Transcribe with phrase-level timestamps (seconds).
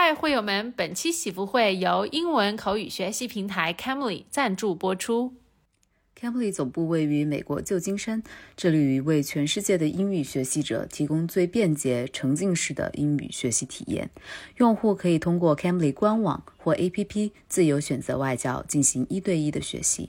[0.00, 0.70] 嗨，会友们！
[0.76, 5.34] 本期喜福会由英文口语学习平台 Camly 赞助播出。
[6.16, 8.22] Camly 总部位于美国旧金山，
[8.56, 14.08] 致力于为全世界的英语学习者提供最便捷、沉浸式的英语学习体验。
[14.58, 20.08] 用户可以通过 Camly 官网或 APP 自由选择外教进行一对一的学习。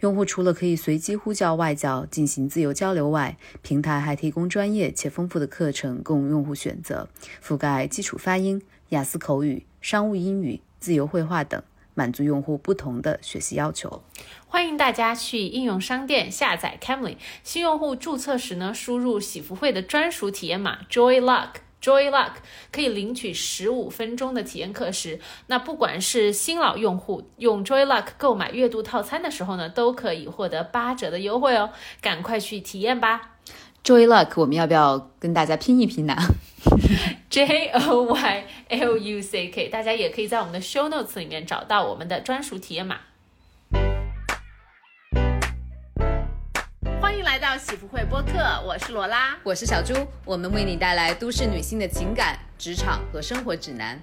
[0.00, 7.10] 用户除了可以随机呼叫外教进行自由交流外，平台还提供专业且丰富的课程供用户选择，
[7.44, 11.62] 覆盖基础发音、雅思口语、商务英语、自由绘画等，
[11.94, 14.02] 满足用户不同的学习要求。
[14.46, 17.16] 欢迎大家去应用商店下载 Camly。
[17.42, 21.48] 新用户注册时呢，输入喜福会的专属体验码 Joy Luck。
[21.80, 22.32] Joy Luck
[22.72, 31.70] 可以领取十五分钟的体验课时，那不管是新老用户用 Joy Luck 购买月度套餐的时候呢，都可以获得八折的优惠哦，
[32.00, 33.36] 赶快去体验吧。
[33.84, 36.16] Joy Luck，我们要不要跟大家拼一拼呢
[37.28, 43.00] J O Y L U C K，大家也可以在我们的 Show Notes 里面找到我们的专属体验码。
[47.00, 54.00] 欢迎来到喜福会播客，我是罗拉，我是小猪，我们为你带来都市女性的情感、职场和生活指南。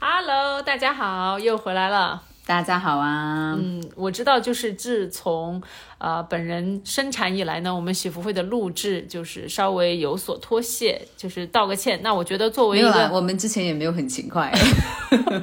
[0.00, 2.24] Hello，大家好，又回来了。
[2.44, 5.62] 大家好啊，嗯，我知道，就是自从
[5.98, 12.00] 呃本人生产以来呢，我们喜福会的录制就是稍微有所脱屑，就是道个歉。
[12.02, 14.52] 那我觉得作为一个，我们之前也没有很勤快。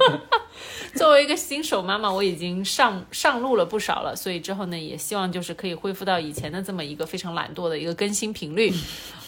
[0.94, 8.70] 作为一个新手妈妈，我已经上上路了不少了，所以之后呢，也希望就是可以恢复到以前的这么一个非常懒惰的一个更新频率，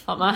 [0.05, 0.35] 好吗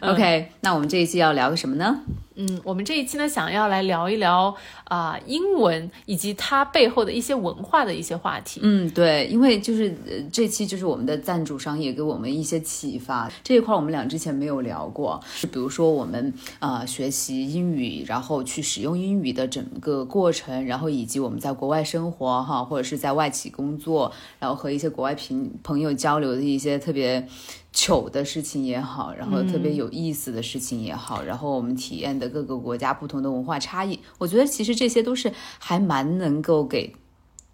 [0.00, 2.00] ？OK，那我们这一期要聊个什么呢？
[2.36, 8.60] 嗯，我们这一期呢，想要来聊一聊啊英文以及它背后的一些文化的一些话题。
[8.62, 9.94] 嗯，对，因为就是
[10.32, 27.28] 这期就是我们的赞助商也给我们一些启发，这一块我们俩之前没有聊过，是比如说我们啊学习英语，然后去使用英语的整个过程，然后以及我们在国外生活哈，或者是在外企工作，然后和一些国外朋朋友交流的一些特别。
[27.72, 36.94] 糗的事情也好，然后特别有意思的事情也好，然后我们体验的各个国家不同的文化差异，我觉得其实这些都是还蛮能够给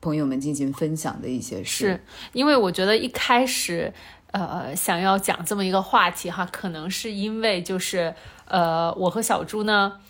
[0.00, 1.87] 朋友们进行分享的一些事。
[1.87, 3.93] 是因为我觉得一开始，
[4.32, 8.15] 呃，想要讲这么一个话题哈，可能是因为就是
[8.47, 10.00] 呃，我和小猪呢。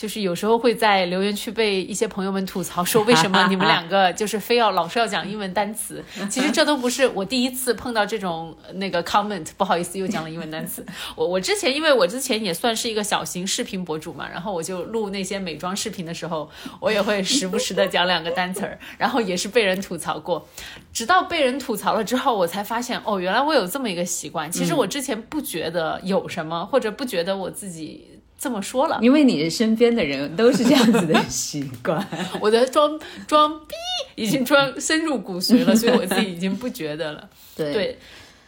[0.00, 6.02] 就是有时候会在留言区被一些朋友们吐槽说，为什么你们两个 就是非要老是要讲英文单词？
[6.30, 10.82] 其实这都不是我第一次碰到这种那个 comment，不好意思又讲了英文单词。
[11.14, 16.48] 我我之前因为我之前也算是一个小型视频博主嘛，然后我就录那些美妆视频的时候，
[16.80, 20.48] 我也会时不时的讲两个单词儿，然后也是被人吐槽过。
[20.94, 24.50] 直到被人吐槽了之后，我才发现哦，原来我有这么一个习惯。
[24.50, 28.06] 其实我之前不觉得有什么，或者不觉得我自己。
[28.40, 32.04] 这么说了，因为你身边的人都是这样子的习惯，
[32.40, 33.74] 我的装装逼
[34.14, 37.28] 已经装深入骨髓了，所以我自己已经不觉得了。
[37.54, 37.98] 对。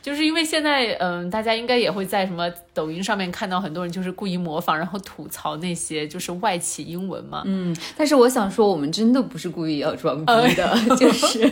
[0.00, 7.44] 就是因为现在，嗯，大家应该也会在什么抖音上面看到很多人就是故意模仿，然后吐槽那些就是外企英文嘛。
[7.44, 11.48] 嗯，但是我想说，我们真的不是故意要装逼的， 就是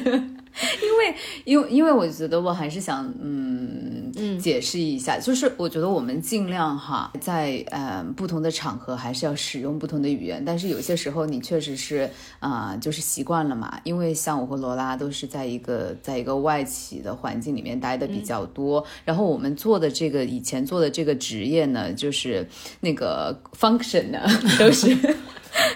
[0.83, 13.81] 因为，因为，因为我觉得我还是想，嗯嗯，解释一下，就是我觉得我们尽量哈，在呃不同的场合还是要使用不同的语言，但是有些时候你确实是啊，就是习惯了嘛。
[13.85, 18.41] 因为像我和罗拉都是在一个在一个外企的环境里面待的比较。
[18.53, 22.45] 多，然后我们做的这个以前做的这个职业呢，就是
[22.81, 24.19] 那个 function 呢，
[24.59, 24.97] 都是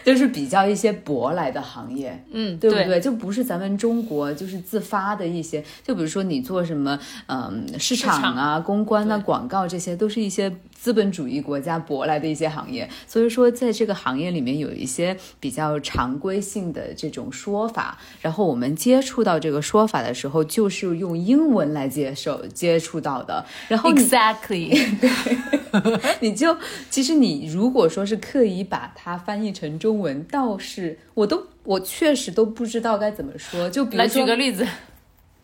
[0.03, 3.00] 都是比较一些舶来的行业，嗯，对不对？
[3.00, 10.55] 就不是咱们中国就是自发的一些，就比如说你做什么，嗯，市场啊、公关啊、广告，这些都是一些。
[10.84, 23.47] 资本主义国家舶来的一些行业，所以说在这个行业里面有一些比较常规性的这种说法，然后我们接触到这个说法的时候，就是用英文来接受接触到的。
[23.67, 24.69] 然后 exactly，
[25.00, 25.11] 对，
[26.20, 26.55] 你就
[26.91, 33.70] 其实你如果说是刻意把它翻译成中文，倒是我都我确实都不知道该怎么说。
[33.70, 34.67] 就比如来举个例子。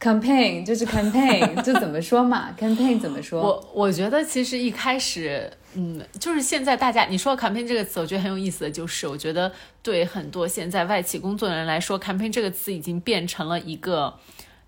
[0.00, 3.42] Campaign 就是 campaign， 就怎么说嘛？campaign 怎么说？
[3.42, 9.52] 我我觉得其实一开始，嗯，就是现在大家你说 campaign 这个词，我觉得很有意思的就是，我觉得
[9.82, 14.14] 对很多现在外企工作的人来说，campaign 这个词已经变成了一个，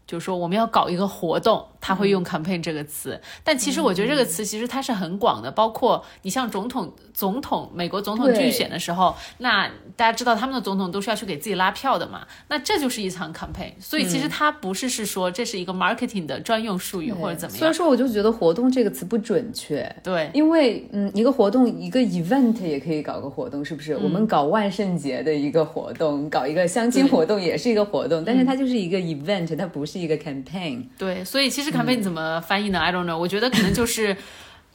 [0.06, 3.20] 就是说我们要搞一个活动，他会用 campaign 这个词。
[3.44, 13.73] 但其实我觉得这个词其实它是很广的，包括你像总统、总统、美国总统竞选的时候，那大家知道他们的总统都是要去给自己拉票的嘛，那这就是一场 campaign。
[13.81, 17.58] 所以其实它不是是说这是一个 marketing 的专用术语或者怎么样。
[17.58, 19.85] 所以说我就觉得活动这个词不准确。
[20.05, 23.96] 对，因为嗯，一个活动一个 event 也可以搞个活动，是不是？
[23.96, 30.85] 我们搞万圣节的一个活动，搞一个相亲活动也是一个活动，但是它就是一个 event，它不是一个 campaign。
[30.96, 33.17] 对，所以其实 campaign 怎么翻译呢？I don't know。
[33.17, 34.17] 我觉得可能就是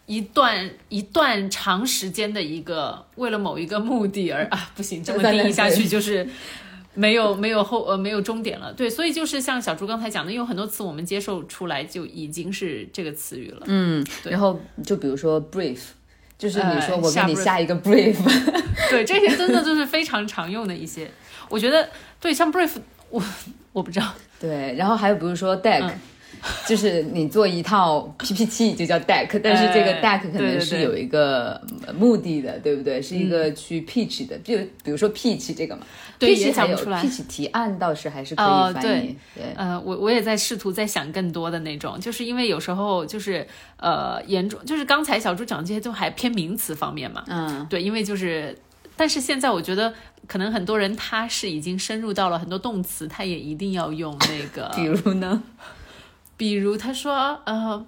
[0.05, 6.27] 一段一段长时间的一个为了某一个目的而啊，不行，这么定义下去就是
[6.93, 8.73] 没有没有后呃没有终点了。
[8.73, 13.61] 对，所以就是像小朱刚才讲的，有很多词我们接受出来就已经是这个词语了。
[13.65, 15.79] 嗯，然后就比如说 brief，
[16.37, 18.15] 就是你说我给你下下一个 brief，
[18.89, 21.09] 对，这些真的就是非常常用的一些。
[21.49, 21.89] 我觉得
[22.19, 22.71] 对，像 brief，
[23.09, 23.23] 我
[23.73, 24.13] 我不知道。
[24.39, 25.89] 对，然后还有比如说 deck，、
[26.67, 33.01] 就是你做一套 PPT 就叫 deck，但是这个哎 deck 可能是有一个呃目的的，对不对？
[33.01, 35.81] 是一个去 pitch 的，比如比如说 pitch 这个嘛，
[36.19, 39.43] 对 pitch 出来 pitch 提案倒是还是可哦以翻译，对。
[39.55, 43.45] 呃，我我也在试图在想更多的那种，就是因为有时候就是
[43.77, 47.23] 呃严重，就是刚才小猪讲这些都还偏名词方面嘛。
[47.27, 48.55] 嗯，对，因为就是，
[48.95, 49.93] 但是现在我觉得
[50.27, 55.41] 可能很多人他是已经深入到了很多动词，他也一定要用那个， 比如呢？
[56.37, 57.85] 比如他说呃。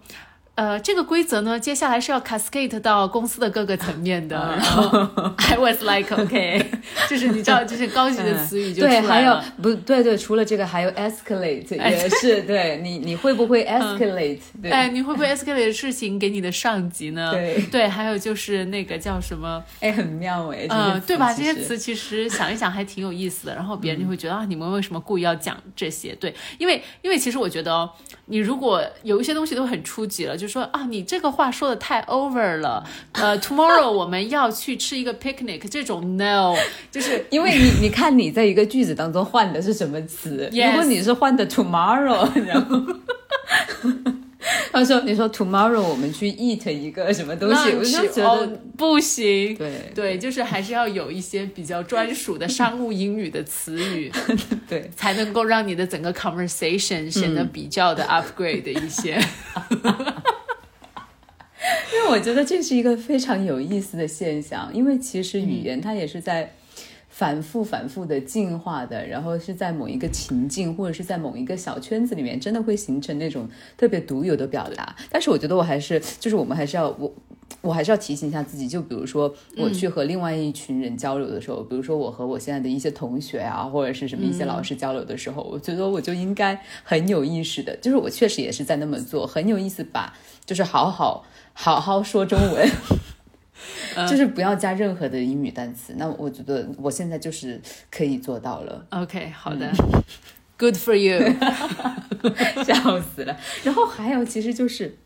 [0.59, 4.35] 呃，这个规则呢，接下来是要 cascade 到公司的各个层面的。
[4.59, 4.89] 然后
[5.37, 6.61] I was like OK，
[7.09, 9.39] 就是你知道，就是高级的词语就出对，还有。
[9.61, 17.31] 不对对，除了这个还有 escalate 也是对你你会不会 escalate？、对，哎，你会不会 escalate 事情给你的上级呢？
[17.31, 21.33] 对对还有就是那个叫什么，哎，很妙哎，这嗯、些对吧？
[21.33, 26.13] 这些词其实想一想还挺有意思的，然后别人就会觉得、啊，你们为什么故意要讲这些？
[26.15, 27.89] 对，因为因为其实我觉得哦，
[28.25, 36.55] 你如果有一些东西都很初级了，就说啊，你这个话说的太 over 了，呃，tomorrow 我们要去吃一个 picnic，这种 no，
[36.91, 42.81] 就是因为你你看你在一个句子当中换的是什么词 Yes 如果你是换的 tomorrow， 然后
[44.71, 49.55] 他说你说 tomorrow 我们去 eat 一个什么东西，我就觉得、哦、不行。
[49.57, 54.09] 对对，就是还是要有一些比较专属的商务英语的词语，
[54.67, 59.19] 对，才能够让你的整个 conversation 显得比较的 upgrade 的一些。
[61.93, 66.51] 因为我觉得这是一个非常有意思的现象，因为其实语言它也是在
[67.09, 74.95] 反复、反复的进化的，然后是在某一个情境或者是在某一个小圈子里面，真的会形成那种特别独有的表达。
[75.09, 77.13] 但是我觉得我还是，就是我们还是要我。
[77.61, 90.13] 我还是要提醒一下自己，就比如说我去和另外一群人交流的时候，比如说我和我现在的一些同学啊，或者是什么一些老师交流的时候，我觉得我就应该很有意识的，就是我确实也是在那么做，很有意思把，
[90.45, 92.69] 就是好好好好说中文，
[94.09, 95.93] 就是不要加任何的英语单词。
[95.97, 97.59] 那我觉得我现在就是
[97.91, 99.69] 可以做到了，OK，好的、
[100.57, 101.19] g o o d for you。
[102.65, 103.37] 笑死了。
[103.63, 104.97] 然后还有，其实就是。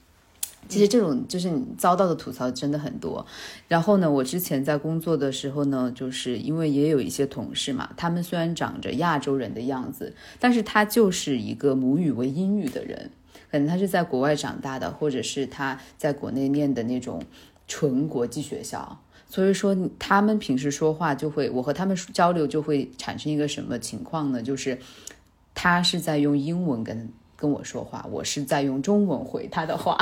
[0.68, 3.26] 其实这种就是你遭到的吐槽真的很多，
[3.68, 13.12] 然后呢，我之前在工作的时候呢，就是因为也有一些同事嘛，他们虽然长着亚洲人的样子，但是他就是一个母语为英语的人，
[13.52, 17.22] 可能他是在国外长大的，或者是他在国内念的那种
[17.68, 24.42] 纯国际学校，所以说他们平时说话就会，我和他们交流就会产生一个什么情况呢？
[24.42, 24.80] 就是
[25.54, 27.10] 他是在用英文跟
[27.44, 29.98] 跟我说话，我是在用中文回他的话。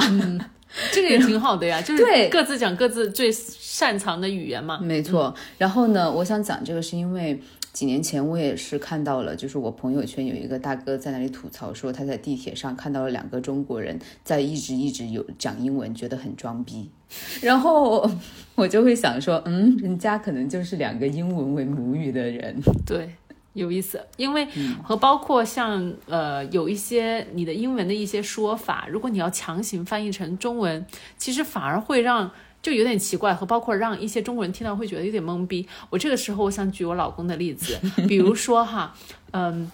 [0.91, 4.77] 这个也挺好的呀，就是对各自讲各自最擅长的语言嘛。
[4.77, 5.33] 没错。
[5.57, 7.41] 然后呢，我想讲这个是因为
[7.73, 16.91] 几年前我也是看到了，就是我朋友圈有一个大哥在那里吐槽说，他在地铁上看到了两个中国人在一直一直有讲英文，觉得很装逼。
[17.41, 18.09] 然后
[18.55, 22.55] 我就会想说，嗯，人家可能就是两个英文为母语的人。
[22.85, 23.09] 对，
[23.53, 24.47] 有意思，因为
[24.83, 30.85] 和包括像呃有一些你的英文的一些说法，如果你要强行翻译成中文，
[31.17, 32.31] 其实反而会让。
[32.63, 35.67] 就有点奇怪，和包括让一些中国人听到会觉得有点懵逼。
[35.89, 37.75] 我这个时候我想举我老公的例子，
[38.07, 38.93] 比如说哈，
[39.31, 39.71] 嗯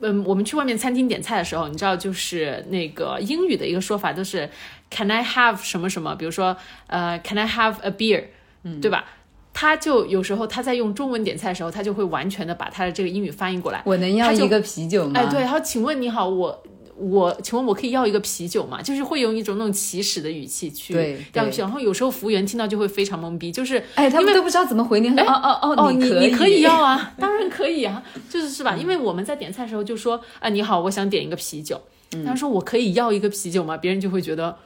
[0.00, 4.50] 嗯，我们去外面餐厅点菜的时候，你知道，就是那个英语的一个说法都是
[4.90, 6.14] Can I have 什么什么？
[6.14, 6.54] 比如说
[6.88, 8.24] 呃，Can I have a beer？
[8.64, 9.06] 嗯，对吧？
[9.52, 13.82] 他就有时候他在用中文点菜的时候，他就会完全的把他的这个英语翻译过来。
[13.84, 15.20] 我能要一个啤酒吗？
[15.20, 16.62] 哎，对，然后请问你好，我
[16.96, 18.80] 我请问我可以要一个啤酒吗？
[18.82, 20.94] 就是会用一种那种起始的语气去
[21.32, 25.08] 要，然后有时候服务员听到就会非常懵逼，就是哎，他们都不知道怎么回你。
[25.08, 28.76] 哦哦哦，哦，你可以，可以要啊， 当然可以啊，就是是吧？
[28.76, 31.80] 因为我们在点菜的时候就说啊，你好，我想点一个啤酒。
[32.26, 33.76] 他说我可以要一个啤酒吗？
[33.76, 34.56] 别人就会觉得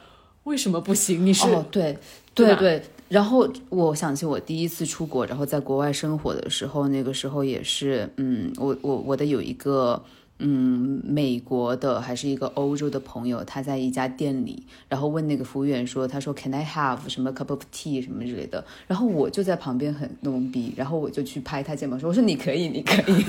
[0.45, 1.25] 为什么不行？
[1.25, 1.97] 你是、哦，对
[2.33, 2.81] 对对。
[3.07, 10.03] 然后我想起我第一次出国，然后在国外生活的时候，那个时候也是，嗯，我我我的有一个。
[10.37, 23.25] 嗯，美国的还是一个欧洲的朋友，他在一家店里，然后问那个服务员说：“他说 Can I have 什么 cup of tea 什么之类的。”然后我就在旁边很懵逼，然后我就去拍他肩膀说：“我说你可以，你可以。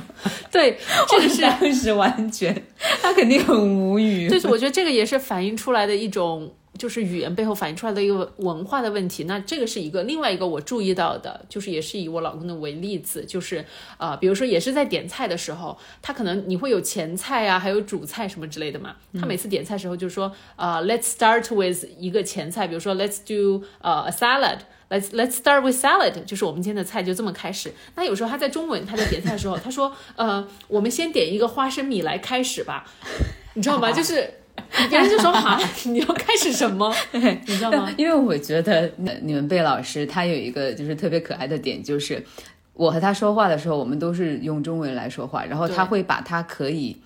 [0.52, 0.76] 对，”
[1.08, 2.54] 这个是当时完全，
[3.00, 4.28] 他肯定很无语。
[4.28, 9.24] 就是我觉得这个也是反映出来的一种，就是语言背后反映出来的一个文化的问题。
[9.24, 13.62] 那这个是一个，另外一个我注意到的，就是也是以我老公的为例子，就是
[13.98, 18.96] 呃，比如说也是在点菜的时候，他可能你会有前菜啊，还有主菜什么之类的嘛。
[19.20, 24.60] 他每次点菜的时候就说，呃，Let's start with 一个前菜，比如说 Let's do 呃 a salad。
[24.88, 27.72] Let's Let's start with salad，就是我们今天的菜就这么开始。
[27.94, 32.84] 那有时候他在中文他在点菜的时候，他说，呃，我们先点一个花生米来开始吧，
[33.54, 33.90] 你知道吗？
[33.94, 34.39] 就是
[34.90, 36.92] 别人就说啊， 你要开始什么？
[37.12, 37.88] 你知道吗？
[37.96, 42.22] 因为我觉得呃你们贝老师他有一个就是特别可爱的点，就是
[42.74, 46.96] 我和他说话的时候，我们都是用中文来说话，然后他会把他可以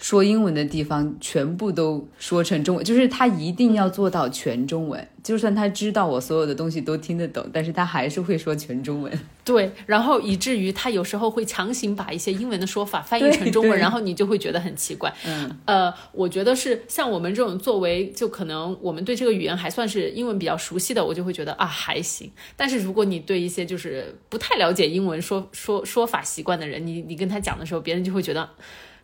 [0.00, 9.12] 说英文的地方全部都说成中文，就是他一定要做到全中文，就算他知道我所有的东西都听得懂，但是他还是会说全中文。
[9.44, 15.12] 对，然后以至于他有时候会强行把一些英文的说法翻译成中文，然后你就会觉得很奇怪。
[15.26, 22.30] 嗯，呃，我觉得是像我们这种作为就可能我们对这个语言还算是英文比较熟悉的，我就会觉得啊还行。
[22.56, 28.50] 但是如果你对一些就是不太了解英文说说说法习惯的人，你你跟他讲的时候，别人就会觉得就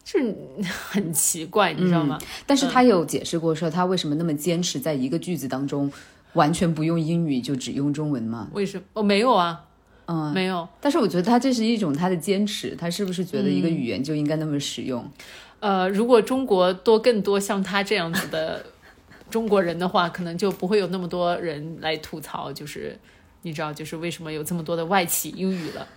[0.06, 0.34] 是
[0.88, 2.16] 很奇怪，你知道吗？
[2.46, 5.92] 但是他有解释过说他为什么那么坚持在一个句子当中
[6.34, 8.48] 完全不用英语，就只用中文吗？
[8.52, 8.84] 为什么？
[8.94, 9.64] 我、没有啊，
[10.06, 10.66] 嗯，没有。
[10.80, 15.04] 但是我觉得他这是一种他的坚持，他是不是觉得一个语言就应该那么使用？
[15.58, 18.64] 呃，如果中国多更多像他这样子的
[19.28, 22.96] 中国人的话，可能就不会有那么多人来吐槽，就是
[23.42, 25.88] 你知道，就是为什么有这么多的外企英语了。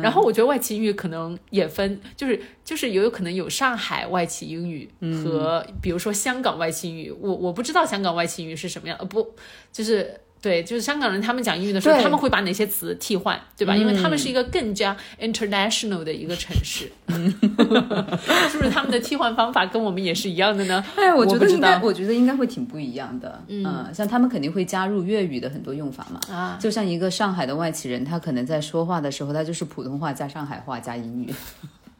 [0.00, 4.88] 然后我觉得外企英语可能也分，就是就是也有可能有上海外企英语
[5.22, 9.34] 和比如说香港外企英语，我我不知道香港外企英语是什么样，呃不
[9.72, 10.20] 就是。
[10.44, 13.74] 对，就是香港人，他们讲英语的时候，他们会把哪些词替换，对吧？
[13.74, 18.68] 因为他们是一个更加 international 的一个城市， 是不是？
[18.68, 20.84] 他们的替换方法跟我们也是一样的呢？
[20.96, 23.42] 哎，我觉我不知得应该，道我觉得应该会挺不一样的。
[23.48, 26.20] 嗯，像他们肯定会加入粤语的很多用法嘛。
[26.30, 31.32] 啊，就像一个上海的外企人，他可能在说话的时候，他就是普通话加上海话加英语。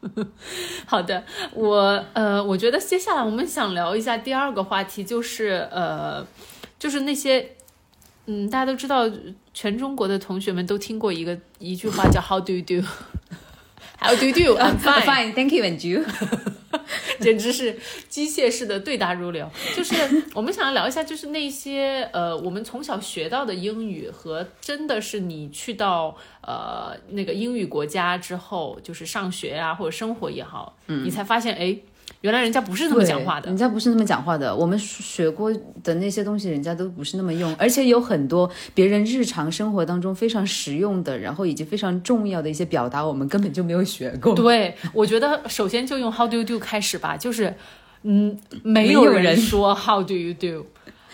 [0.85, 1.23] 好的，
[1.53, 6.23] 我呃，我觉得接下来我们想聊一下第二个话题，就是呃，
[6.77, 7.54] 就是那些，
[8.27, 9.09] 嗯，大家都知道，
[9.53, 12.85] 全中国的同学们都听过一个一句话叫 “How do you do”。
[13.97, 14.57] How do you do?
[14.59, 15.03] I'm fine.
[15.03, 16.03] Fine, thank you, and you
[17.21, 17.79] 简直是
[18.09, 19.49] 机械式的对答如流。
[19.75, 19.95] 就是
[20.33, 31.75] 我们想要聊一下，就是那些呃，我们从小学到的英语和真的是你去到呃那个英语国家之后，就是上学啊或者生活也好，你才发现哎，
[32.25, 33.45] 原来人家不是那么讲话的。
[33.45, 34.53] 人家不是那么讲话的。
[34.55, 35.53] 我们学过
[35.83, 44.33] 的那些东西，人家都不是那么用，而且有很多别人日常生活当中非常实用的，然后以及非常重要的一些表达，我们根本就没有学过。
[44.33, 47.53] 对，我觉得首先就用 How do you do 开始吧，就是
[48.01, 50.65] 嗯，没没有人说 How do you do。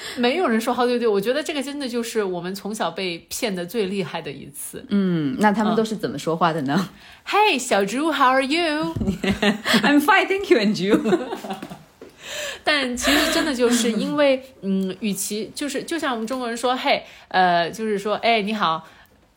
[0.18, 4.84] 没有人说 do you do，我觉得这个真的就是我们从小被骗的最厉害的一次。
[4.90, 6.90] 嗯，那他们都是怎么说话的呢、
[7.24, 11.00] 嘿，小猪，How are you？i m fine, thank you, and you
[12.64, 18.88] 但其实真的就是因为，嗯，与其就是就像我们中国人说，嘿，呃，就是说，哎，你好，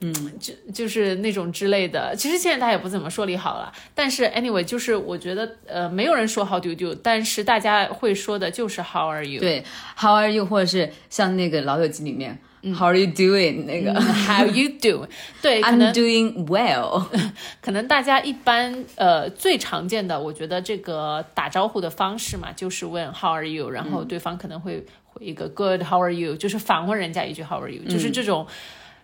[0.07, 2.15] 嗯，就就是那种之类的。
[2.17, 9.41] 其实现在大家也不怎么说你好了，但是 anyway，就是我觉得，呃，没有人说 How do you do，但是大家会说的就是 How are you？
[9.41, 9.65] 对
[9.97, 10.45] ，How are you？
[10.45, 12.39] 或者是像那个《老友记》里面、
[12.77, 13.65] How are you doing？
[13.65, 15.09] 那个、嗯 How you doing？
[15.41, 17.07] 对，I'm doing well。
[17.63, 28.47] 可能大家一般呃最常见的，我觉得这个打招呼的方式嘛，就是问 How are you，然后对方可能会回一个 Good，How are you，就是反问人家一句 How are you，就是这种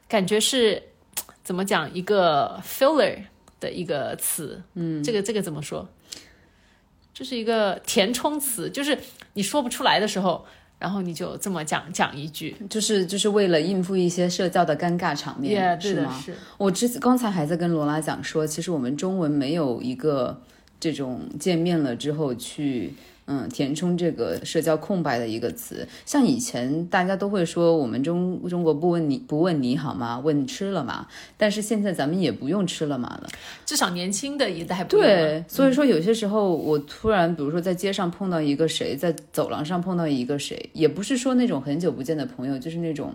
[0.08, 0.82] 感觉是
[1.50, 3.24] 怎么讲一个 filler
[3.58, 5.84] 的一个词，嗯，这个这个怎么说？
[7.12, 8.96] 这是一个填充词，就是
[9.32, 10.46] 你说不出来的时候，
[10.78, 16.16] 然后你就这么讲讲一句，就是就是为了应付一些社交的尴尬场面是吗？
[16.24, 16.36] 是。
[16.56, 20.40] 我之刚才还在跟罗拉讲说，其实我们中文没有一个
[20.78, 22.94] 这种见面了之后去
[23.26, 25.86] 嗯，填充这个社交空白的一个词。
[26.04, 30.18] 像以前大家都会说我们中中国不问你不问你好吗？
[30.18, 31.06] 问吃了吗？
[31.36, 33.28] 但是现在咱们也不用吃了吗了。
[33.64, 43.14] 至少年轻的一代对，所以说有些时候我突然，比如说在街上碰到一个谁，在走廊上碰到一个谁，也不是说那种很久不见的朋友，就是那种，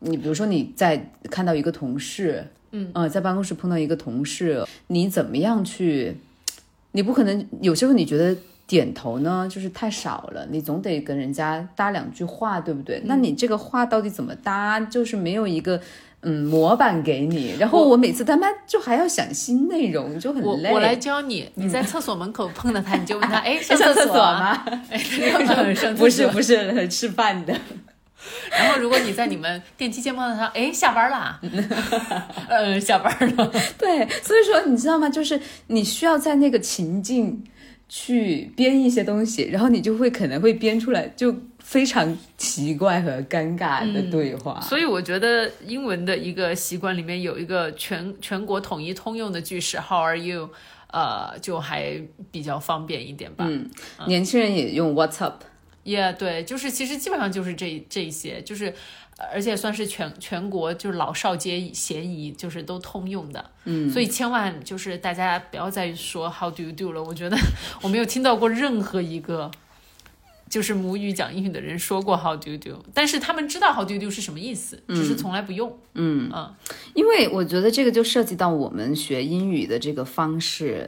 [0.00, 6.16] 你比如说你在看到一个同事，嗯呃，在办公室碰到一个同事，你怎么样去？
[6.94, 8.36] 你不可能有时候你觉得
[8.72, 13.02] 点头呢，就是太少了，你总得跟人家搭两句话，对不对？
[13.04, 14.80] 那你这个话到底怎么搭？
[14.80, 15.78] 就是没有一个。
[16.24, 20.68] 嗯，模板给你，然后我每次他妈就还要想新内容，就很累。
[20.68, 24.54] 我我来教你，你在厕所门口碰到他，你就问他， 哎，上厕所吗？
[25.98, 27.52] 不是不是吃饭的。
[28.52, 31.40] 然后如果你在你们电梯间碰到他，哎，下班啦？
[32.48, 33.52] 嗯，下班了。
[33.76, 35.08] 对，所以说你知道吗？
[35.10, 37.42] 就是你需要在那个情境
[37.94, 41.34] 去编一些东西，然后你就会可能会编出来就。
[41.64, 50.50] 非常奇怪和尴尬的对话，所以我觉得英文的一个习惯里面有一个全全国统一通用的句式 “How are you？”
[50.92, 53.46] 呃，就还比较方便一点吧。
[53.48, 53.70] 嗯，
[54.08, 55.44] 年轻人也用 “What's up”。
[55.84, 58.74] Yeah，对，就是其实基本上就是这这一些，就是
[59.30, 63.44] 而且算是全全国就是老少皆嫌疑，就是都通用的。
[63.64, 67.36] 嗯，所以千万就是大家不要再说 “How do you do” 了，我觉得
[67.82, 69.50] 我没有听到过任何一个。
[70.50, 75.78] 就是母语讲英语的人说过 How do you do，但是他们知道 How do you do 是什么意思，只是从来不用。
[75.94, 76.54] 嗯嗯，
[76.92, 80.86] 因为我觉得这个就涉及到我们学英语的这个方式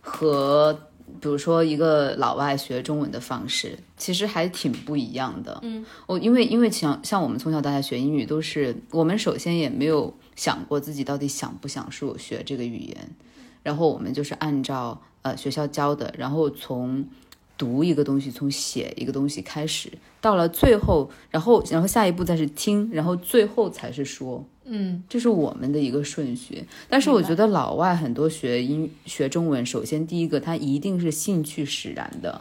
[0.00, 0.88] 和，
[1.22, 5.60] 比如说一个老外学中文的方式，其实还挺不一样的。
[5.62, 12.96] 嗯，我因为因为像像我们从小到大学英语都是，我们首先也没有想过自己到底想不想说学这个语言，
[13.62, 17.06] 然后我们就是按照呃学校教的，然后从。
[17.58, 26.64] 读一个东西，从写一个东西开始，到了最后，然后，然后下一步再是听，然后最后才是说，嗯，这是我们的一个顺序。
[26.88, 32.40] 但是我觉得老外很多学英学中文，首先第一个他一定是兴趣使然的，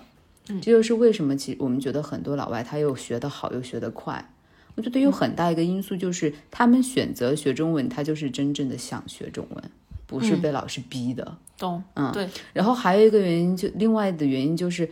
[0.50, 4.34] 嗯，这就是为什么其实我们觉得很多老外他又学得好又学得快。
[4.76, 9.64] 我觉得有很大一个因素就是他们选择学中文，他就是真正的想学中文，
[10.08, 11.38] 不是被老师逼的。
[11.58, 12.30] 懂，嗯，对。
[12.54, 14.90] 然后还有一个原因，就另外的原因就是。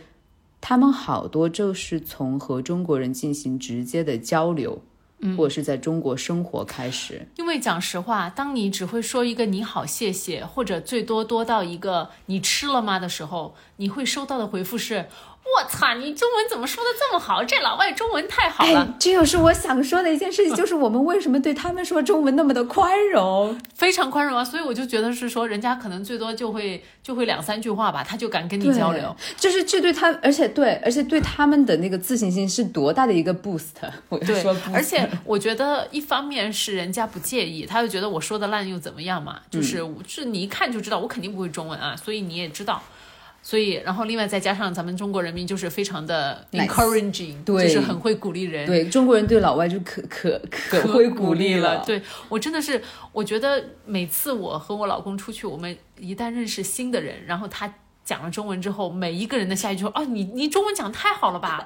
[0.62, 4.82] 他们好多就是从和中国人进行直接的交流，
[5.20, 7.26] 嗯，或者是在中国生活开始。
[7.36, 15.06] 因为讲实话，当你只会说一个“你好，谢谢”，或者最多多到一个“你吃了吗”的时候，你会收到的回复是。
[15.42, 15.94] 我操！
[15.94, 17.42] 你中文怎么说的这么好？
[17.42, 18.94] 这老外中文太好了。
[19.00, 24.44] 这又是我想说的一件事情，就是我们为什么对他们说中文那么的宽容， 非常宽容啊！
[24.44, 29.16] 所以我就觉得是说，人家可能最多就会就会两三句话吧，他就敢跟你交流。
[29.36, 33.70] 就是这对他，而且对，而且对他们的那个自信心是多大的一个 boost。
[34.08, 39.40] 我对，说，而且我觉得一方面是人家不介意，他就觉得我说的烂又怎么样嘛？
[39.50, 42.80] 就是是你一看就知道我肯定不会中文啊，所以你也知道。
[43.42, 48.66] 所以，然后另外再加上咱们中国人民就是非常的 encouraging，对就是很会鼓励人。
[48.66, 51.82] 对中国人对老外就可可可会鼓励了。
[51.86, 52.80] 对我真的是，
[53.12, 57.72] 我觉得每次我和我老公出去，我们一旦认识新的人，然后他
[58.04, 61.64] 讲了中文之后，每一个人的下一句说：“哦，你你中文讲太好了吧？”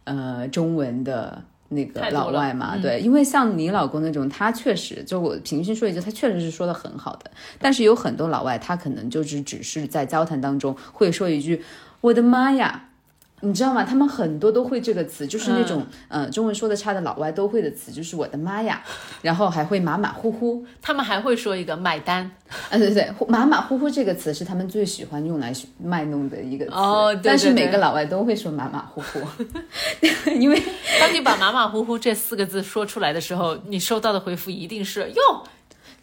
[0.06, 1.44] 呃中文的。
[1.70, 7.30] 那个老外嘛，对，因为像你老公那种，他确实就我平心说一句，他确实是说的很好的。
[7.60, 11.64] 但是有很多老外，他可能就是只是在交谈当中会说一句
[12.02, 12.86] “我的妈呀”。
[13.42, 13.84] 你知道吗？
[13.84, 18.84] 他们很多都会这个词，就是那种嗯，中文说的差的老外都会的词，就是我的妈呀，
[19.22, 20.66] 然后还会马马虎虎。
[20.82, 22.30] 他们还会说一个买单，
[22.70, 26.72] 啊对对，马马虎虎这个词是他们最喜欢用来卖弄的一个词。
[26.72, 29.20] 哦，但是每个老外都会说马马虎虎，
[30.40, 30.62] 因为
[31.00, 35.44] 当你把马马虎虎这四个字说出来的时候，你收到的回复一定是哟。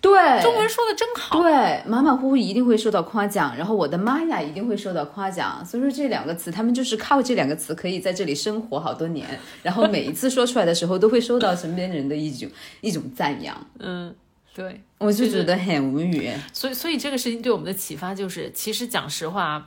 [0.00, 1.42] 对，中文说的真好。
[1.42, 5.64] 对，马马虎虎一定会受到夸奖，然后我的妈呀一定会受到夸奖。
[5.64, 9.26] 所以说这两个词，他们就是靠这两个词可以在这里生活好多年，
[9.62, 12.48] 然后每一次说出来的时候，都会收到身边人的一种
[12.80, 13.56] 一种赞扬。
[13.78, 14.14] 嗯，
[14.54, 16.30] 对，我就觉得很无语。
[16.52, 19.64] 所以，所以这个事情对我们的启发就是，其实讲实话。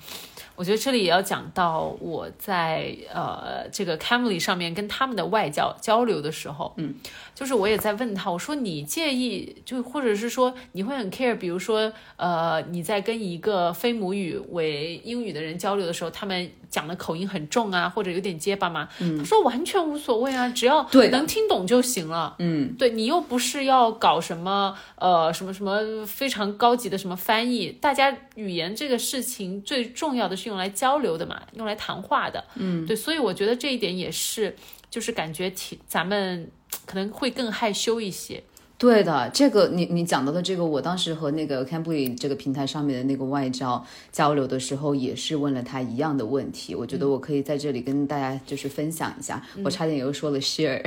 [0.59, 6.93] 我觉得这里也要讲到我在呃这个 Camly 上面跟他们的外教交流的时候，嗯，
[7.33, 18.89] 就是我也在问他，我说你介意就或者是说你会很 care，比如说呃你在跟一个非母语为英语的人交流的时候，他们讲的口音很重啊，或者有点结巴吗？
[19.17, 22.35] 他说完全无所谓啊，只要能听懂就行了。
[22.39, 30.49] 嗯，对你又不是要搞什么呃什么什么非常高级的什么翻译，大家语言这个事情最重要的是。
[30.49, 34.55] 用来交流的嘛，用来谈话的，嗯，对，所以我觉得这一点也是，
[34.89, 36.49] 就是感觉挺咱们
[36.87, 38.41] 可能会更害羞一些。
[38.79, 46.73] 对的，这个你你讲到的这个，我当时和那个 Cambly 这个平台上面的那个外教交流的时候，也是问了他一样的问题。
[46.73, 50.81] 我觉得我可以在这里跟大家就是分享一下，我差点又说了 share，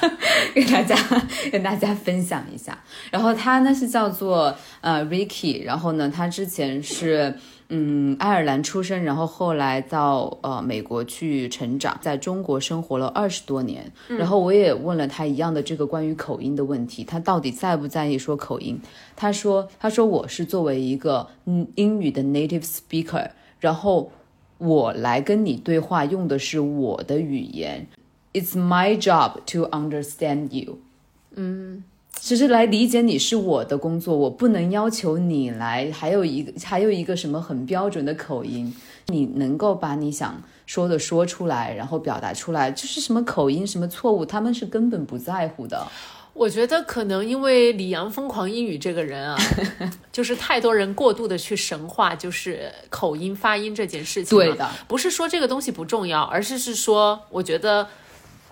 [0.54, 0.94] 跟大家
[1.50, 2.78] 跟大家分享一下。
[3.10, 7.34] 然后他呢是叫做呃 Ricky，然后呢他之前是。
[7.70, 13.92] 嗯，爱尔兰出生，然后后来到呃美国去成长，在中国生活了二十多年。
[14.08, 18.80] 然后我也问了他一样的这个关于口音的问题，他到底在不在意说口音？
[19.14, 24.10] 他说，他说我是作为一个嗯英语的 native speaker，然后
[24.56, 27.86] 我来跟你对话用的是我的语言
[28.32, 30.78] ，It's my job to understand you。
[31.34, 31.84] 嗯。
[32.12, 35.90] 其实来理解你是我的工作，我不能要求你来。
[35.92, 38.74] 还有一个，还有一个什么很标准的口音，
[39.06, 45.86] 你能够把你想说的说出来，然后表达出来，就是什么口音、什么错误，他们是根本不在乎的。
[46.34, 49.36] 我觉得可能因为李阳疯狂英语这个人啊，
[50.12, 54.36] 就是太多人过度的去神话，就是口音发音这件事情。
[54.36, 57.88] 对的，不是说这个东西不重要，而是是说，我觉得，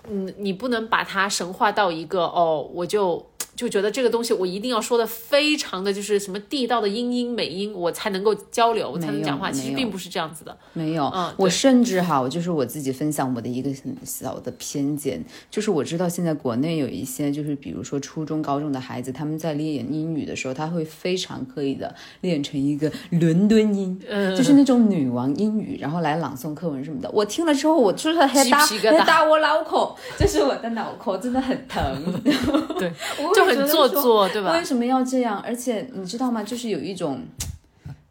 [0.09, 3.23] 嗯，你不能把它神化到一个哦，我就。
[3.57, 9.51] 就觉得这个东西我一定要说的非常的就是什么地道的英音美音，我才能够交流，我才能讲话。
[9.51, 10.55] 其实并不是这样子的。
[10.73, 23.99] 没有，嗯，我甚至哈，我就是我自己分享我的一个很小的偏见，就是我知道现在国内有一些就是比如说初中、高中的孩子，他们在练英语的时候，他会非常刻意的练成一个伦敦音，
[24.37, 27.09] 就是那种女王英语，然后来朗诵课文什么的。
[27.11, 32.21] 我听了之后，我就是还打还打我脑壳，就是我的脑壳真的很疼。
[32.77, 32.91] 对，
[33.33, 33.46] 就。
[33.55, 34.53] 很做作，对吧？
[34.53, 35.39] 为什么要这样？
[35.39, 36.43] 而且你知道吗？
[36.43, 37.21] 就是有一种，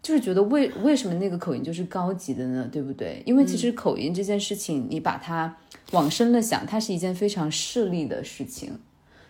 [0.03, 2.69] 就是觉得为为什么那个口音就是高级的呢？
[2.71, 3.23] 对不对？
[3.27, 5.57] 因为其实口音这件事情，你把它
[5.93, 8.79] 往深了想，它是一件非常势利的事情。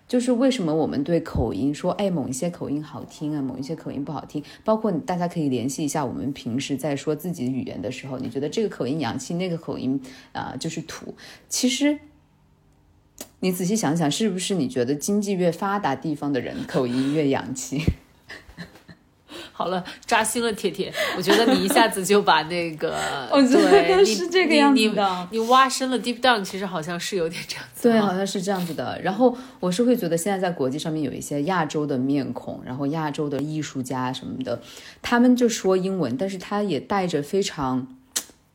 [0.09, 4.41] 就是为什么我们对口音说，哎，某一些口音好听啊，某一些口音不好听？
[4.65, 10.01] 包括大家可以联系一下，我们平时在说自己的语言的时候，你觉得这个口音洋气，那个口音
[10.33, 11.15] 啊就是土。
[11.49, 11.99] 其实。
[13.41, 17.81] 你仔细想想，是不是你觉得经济越发达地方的人口音越洋气？
[19.53, 20.93] 好了，扎心了，铁铁。
[21.17, 22.95] 我觉得你一下子就把那个，
[23.33, 25.29] 我觉得是这个样子的。
[25.31, 27.89] 你挖深了 deep down，其实好像是有点这样子。
[27.89, 29.01] 对，好像是这样子的。
[29.03, 34.61] 然后我是会觉得，现在在国际上面有一些亚洲的面孔，然后亚洲的艺术家什么的，
[35.01, 37.96] 他们就说英文，但是他也带着非常。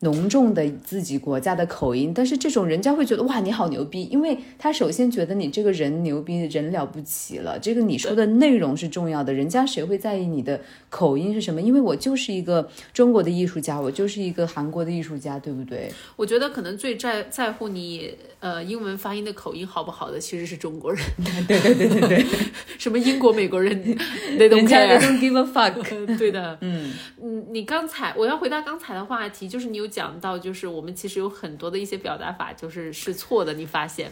[0.02, 7.56] 浓重的自己国家的口音，但是这种人家会觉得哇，你好牛逼，因为他首先觉得你这个人牛逼，人了不起了。
[7.56, 10.60] 这个你说的内容是重要的，人家谁会在意你的
[10.90, 11.62] 口音是什么？
[11.62, 15.88] 因为我就是一个中国的艺术家，我就是一个韩国的艺术家，对不对？
[16.16, 21.00] 我觉得可能最在在乎你呃英文发音的口音好不好的，其实是中国人。
[21.46, 22.26] 对对对对对，
[22.76, 23.70] 什么英国、美国人，
[24.36, 25.72] 人家 don't give a fuck。
[26.18, 29.91] 对的，嗯嗯，你刚才我要回答刚才的话题，就是你有。
[29.92, 34.10] 讲到就是我们其实有很多的一些表达法就是是错的，你发现？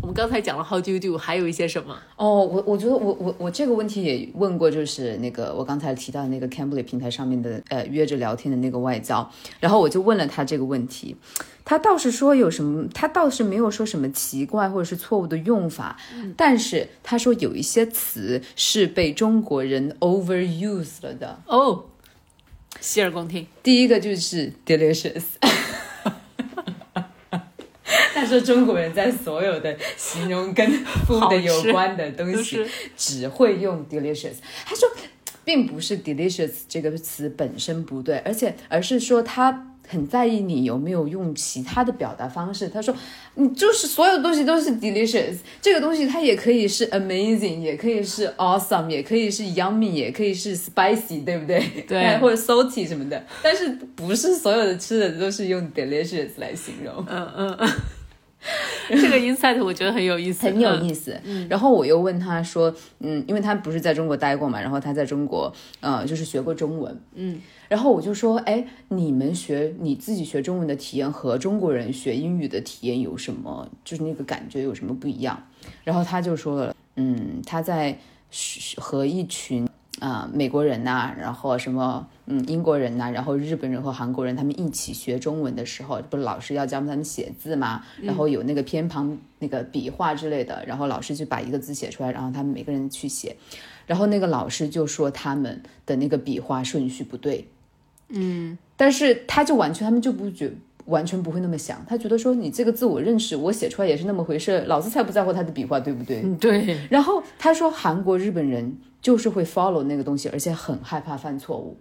[0.00, 1.94] 我们刚才讲了 How do you do，还有一些什么？
[2.16, 11.14] 哦，我我觉得我我我这个问题也问过，就是那个我刚才提到那个 Cambly 平台上面的呃约着聊天的那个外教，然后我就问了他这个问题，
[11.62, 15.98] 他倒是说有什么，他倒是没有说什么奇怪或者是错误的用法，
[16.38, 21.84] 但是他说有一些词是被中国人 overuse 了的哦。
[22.80, 23.46] 洗耳恭听。
[23.62, 25.22] 第一个就是 delicious，
[28.14, 32.64] 他说中国人在所有的形容跟 food 有关的东西
[32.96, 34.34] 只会用 delicious。
[34.64, 34.88] 他说，
[35.44, 42.68] 并不是 delicious 这个词本身不对，而且而是说他很在意你有没有用其他的表达方式。
[42.68, 42.94] 他说，
[43.34, 51.62] 你就是所有东西都是 delicious，这个东西它也可以是 amazing，也可以是 awesome，也可以是 yummy，也可以是 spicy，对不对？
[51.88, 53.24] 对， 或者 salty 什么的。
[53.42, 57.04] 但是不是所有的吃的都是用 delicious 来形容。
[57.08, 57.68] 嗯嗯嗯。
[58.88, 61.20] 这个 insight 我觉得很有意思，很有意思。
[61.48, 67.40] 然后我又问他说，嗯，因为他不是在中国待过嘛，然后他在中国，呃，就是学过中文，嗯。
[67.68, 75.42] 然后我就说，哎，你们学你自己学中文的体验和中国人学英语的体验有什么，就是那个感觉有什么不一样？
[75.84, 77.98] 然后他就说了，嗯，他在
[78.76, 79.68] 和一群。
[80.00, 87.82] 啊，美国人呐，然后什么，嗯，英国人呐，然后日本人和韩国人，他们一起学中文的时候，不是老师要教他们写字嘛？
[88.00, 93.36] 然后有那个偏旁、那个笔画之类的，然后老师就把一个字写出来，然后他们每个人去写，
[93.86, 97.48] 然后那个老师就说他们的那个笔画顺序不对，
[98.10, 100.52] 嗯，但是他就完全他们就不觉。
[100.88, 106.20] 完全不会那么想，他觉得说你这个字我认识，我写出来也是那么回事，老子才不在乎他的笔画，对不对？
[106.22, 106.78] 嗯，对。
[106.90, 111.76] 然后他说韩国、日本人就是会 follow 那个东西，而且很害怕犯错误。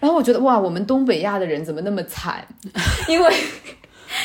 [0.00, 2.46] 然后我觉得哇，我们东北亚的人怎么那么惨？
[3.08, 3.32] 因为。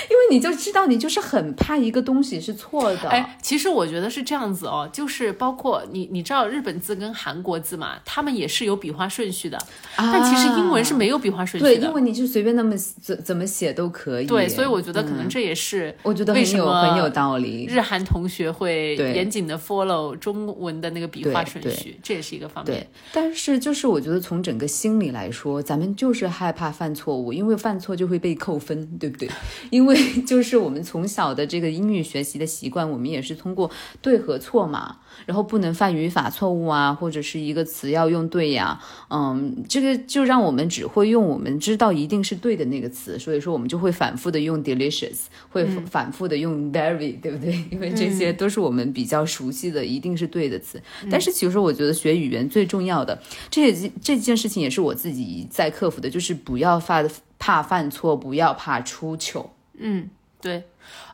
[0.10, 3.10] 因为你就知道，你就是很怕一个东西是错的。
[3.10, 9.58] 哎，其实我觉得是这样子哦，就是包括你，你知道日本字跟韩国字嘛，他们也是有笔画顺序的。
[9.98, 11.76] 但其实英文是没有笔画顺序的。
[11.76, 14.26] 对，英文你就随便那么怎怎么写都可以。
[14.26, 17.66] 对，所以我觉得可能这也是我觉得为什么很有道理。
[17.68, 22.88] 日韩同学会严谨的 follow 中文的那个笔画顺序，这也是一个方面。
[23.12, 29.30] 但是就是我觉得从整个心理来说，咱们就是害怕犯错误，因为犯错就会被扣分，对不对？
[29.70, 33.70] 因为 就是我们从小的这个英语学习的习惯，我们也是通过
[34.02, 47.64] 对和错嘛，然后不能犯语法错误啊，或者是一个词要用对呀，嗯，这个就让我们只会用我们知道一定是对的那个词，所以说我们就会反复的用 delicious，会反复的用 very，对不对？
[47.72, 50.82] 因为这些都是我们比较熟悉的，一定是对的词。
[51.12, 59.50] 但是其实我觉得学语言最重要的，这这件事情也是我自己在克服的，就是不要犯怕犯错，不要怕出糗。
[59.80, 60.10] 嗯，
[60.42, 60.64] 对，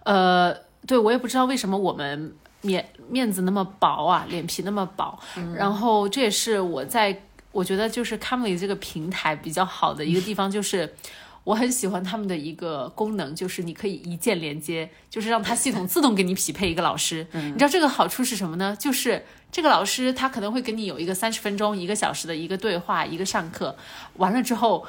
[0.03, 0.53] 呃，
[0.85, 5.17] 对我也不知道为什么我们面面子那么薄啊，脸皮那么薄。
[5.55, 10.95] 然后这也是我在我觉得就是 Comly 这个平台比较好的一个地方，就是
[11.43, 17.25] 我很喜欢他们的一个功能，就是你可以一键连接，就是让它系统自动给你匹配一个老师。
[17.31, 18.75] 你知道这个好处是什么呢？
[18.79, 23.75] 就是这个老师他可能会给你有一个三十分钟、一个小时的一个对话，一个上课，
[24.15, 24.85] 完了之后。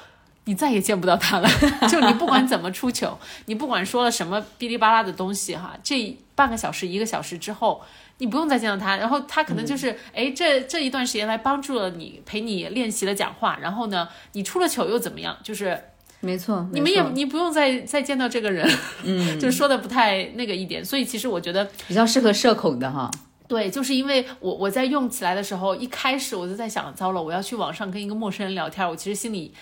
[0.47, 1.49] 你再也见不到他了，
[1.91, 7.83] 就你不管怎么出糗，你不管说了什么哔哩吧啦的东西哈，这半个小时一个小时之后，
[8.19, 15.37] 你不用再见到他，然后他可能就是哎这这一段时间来帮助了你，陪你练习了讲话，然后呢，你出了糗又怎么样？
[15.43, 15.77] 就是
[16.21, 18.71] 没错，你们也你不用再再见到这个人，
[19.03, 23.11] 嗯， 就是说的不太那个一点，所以其实我觉得比较适合社恐的哈。
[23.49, 29.53] 对，就是因为我我在用起来的时候，一开始我就在想，糟了，我要去网上跟一个陌生人聊天，我其实心里。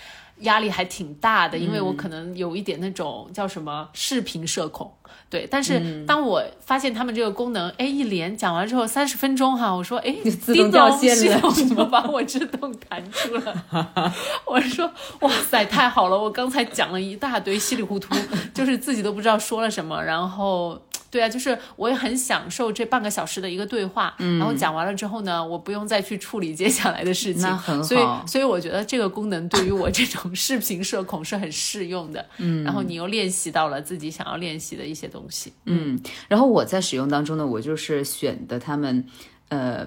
[0.44, 4.90] 压力还挺大的，因为我可能有一点那种叫什么视频社恐，
[5.28, 5.46] 对。
[5.50, 13.64] 但是当我发现他们这个功能，哎，一连讲完之后三十分钟哈，我说哎，自动掉线了，怎么把我自动弹出了？
[14.46, 16.18] 我说哇塞，太好了！
[16.18, 18.14] 我刚才讲了一大堆稀里糊涂，
[18.54, 20.80] 就是自己都不知道说了什么，然后。
[21.14, 27.82] 对啊，就是我也很享受这半个小时的一个对话，嗯然后讲完了之后呢，我不用再去处理接下来的事情，那很好。
[27.84, 32.26] 所以，所以我觉得这个功能对于我这种视频社恐是很适用的。
[32.38, 35.52] 嗯，然后你又练习到了自己想要练习的一些东西。
[35.66, 35.96] 嗯，
[36.26, 39.06] 然后我在使用当中呢，我就是选的他们，
[39.50, 39.86] 呃，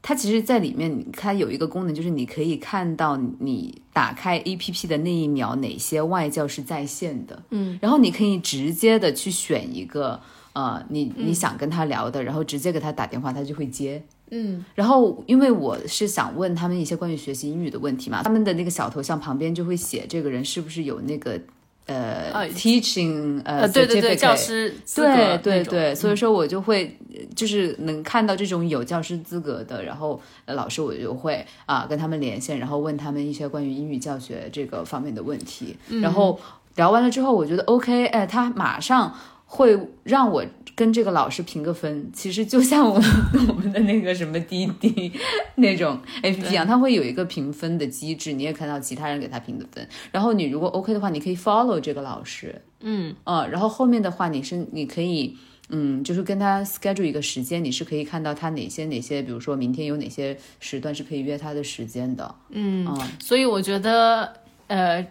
[0.00, 7.42] 它其实，在里面它有一个功能，就是你可以看到你打开 APP 的那一秒哪些外教是在线的。
[7.50, 10.20] 嗯，然后你可以直接的去选一个。
[10.52, 14.02] 呃，你你想跟他聊的，然后直接给他打电话，他就会接。
[14.30, 21.40] 嗯，然后因为我是想问他们一些关于学习英语的问题嘛，他们的那个小头像旁边就会写这个人是不是有那个
[21.86, 26.94] 呃 teaching 呃对对对教师对对对，所以说我就会
[27.34, 36.38] 就是能看到这种有教师资格的，然后老师我就会啊跟他们连线，然后问他们一些关于英语教学这个方面的问题，然后
[36.76, 39.14] 聊完了之后，我觉得 OK，哎，他马上。
[39.50, 40.44] 会让我
[40.76, 43.10] 跟这个老师评个分，其实就像我们
[43.48, 45.10] 我们的那个什么滴滴
[45.54, 49.88] 那种 A P P 一样，它会有一个评分的机制，你也看到其他人给他评的分。
[50.12, 55.34] 然后你如果 OK 的话，你可以 follow 这个老师，嗯呃，然后后面的话你是你可以
[55.70, 62.86] 嗯，就是跟他 schedule 一个时间，你是可以看到他哪些哪些，比如说明天有哪些时段是可以约他的时间的，嗯，
[63.18, 64.30] 所以我觉得
[64.66, 65.04] 呃。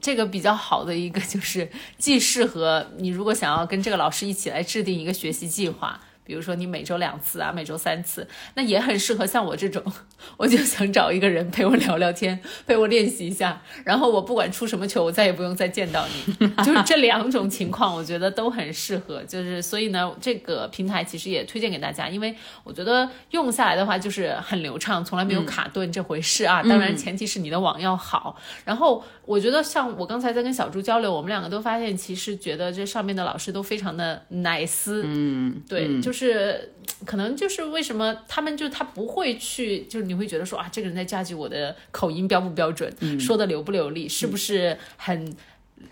[0.00, 6.00] 这个比较好的一个 就是，既适合你如果想要跟这个老师一起来制定一个学习计划。
[6.26, 9.84] 比如说你每周两次啊，每周三次，那也很适合像我这种，
[10.38, 16.48] 我就想找一个人陪我聊聊天，陪我练习一下，然后我不管出什么球，我再也不用再见到你。
[16.64, 19.22] 就是这两种情况，我觉得都很适合。
[19.24, 26.62] 就是所以呢，这个平台其实也推荐给大家，因为我觉得用下来的话就是很流畅，从来没有卡顿这回事啊。
[26.62, 28.34] 当然前提是你的网要好。
[28.64, 34.90] 然后我觉得像我刚才在跟小朱交流，我们两个都发现，其实觉得这上面的老师都非常的 nice。
[35.04, 36.72] 嗯，对，就是
[37.04, 45.34] 可能就是为什么他们就他不会去，就是你会觉得说啊，这个人在 judge 我的口音标不标准，说的流不流利，是不是很。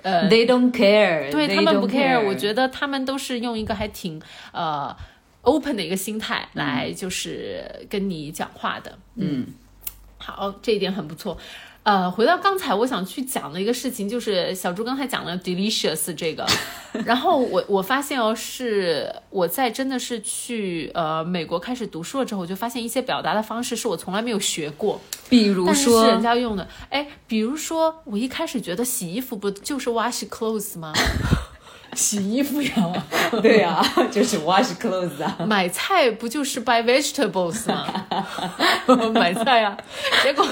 [0.01, 4.21] 呃，They don't care，对他们不 care，我觉得他们都是用一个还挺
[4.53, 4.97] 呃
[5.43, 8.99] open 的一个心态来就是跟你讲话的。
[9.17, 9.47] 嗯，
[10.17, 11.37] 好，这一点很不错。
[11.85, 16.47] 呃，回到刚才我想去讲的一个事情，就是小猪刚才讲了 delicious 这个，
[17.05, 26.69] 然后我我发现哦，是我在真的是去呃美国开始读书了之后，我就发现一些表达的方式是我从来没有学过，比如说人，家用的。
[26.89, 30.93] 哎，比如说我一开始觉得洗衣服不就是 wash clothes 吗？
[31.95, 32.73] 洗衣服呀，
[33.43, 38.07] 对啊，就是 wash clothes 啊，买菜不就是 buy vegetables 吗？
[39.13, 39.77] 买菜啊，
[40.23, 40.47] 结果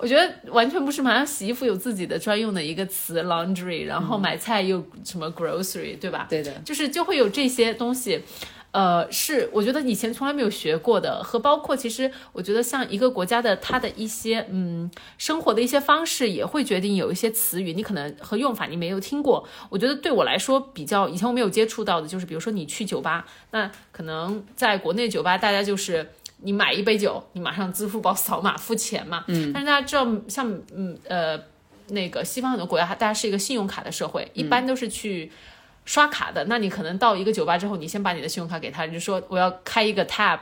[0.00, 6.26] 我觉得完全不是嘛，像洗衣服有自己的专用的一个词 laundry，然后买菜又什么 grocery，对吧？
[6.30, 8.22] 对的，就是就会有这些东西。
[8.70, 19.48] 呃，是我觉得以前从来没有学过的，和包括其实我觉得像一个国家的它的一些嗯生活的一些方式，也会决定有一些词语你可能和用法你没有听过。
[19.70, 26.06] 我觉得对我来说比较以前我没有接触到的，就是比如说你去酒吧，那可能在国内酒吧大家就是
[26.38, 29.24] 你买一杯酒，你马上支付宝扫码付钱嘛。
[29.28, 29.52] 嗯。
[29.52, 31.38] 但是大家知道，像嗯呃
[31.88, 35.30] 那个西方很多国家，大家是一个信用卡的社会，一般都是去。
[35.84, 40.38] 刷卡的，那你可能到一个酒吧之后，你先把你的信用卡给他，你就说我要开一个 tab，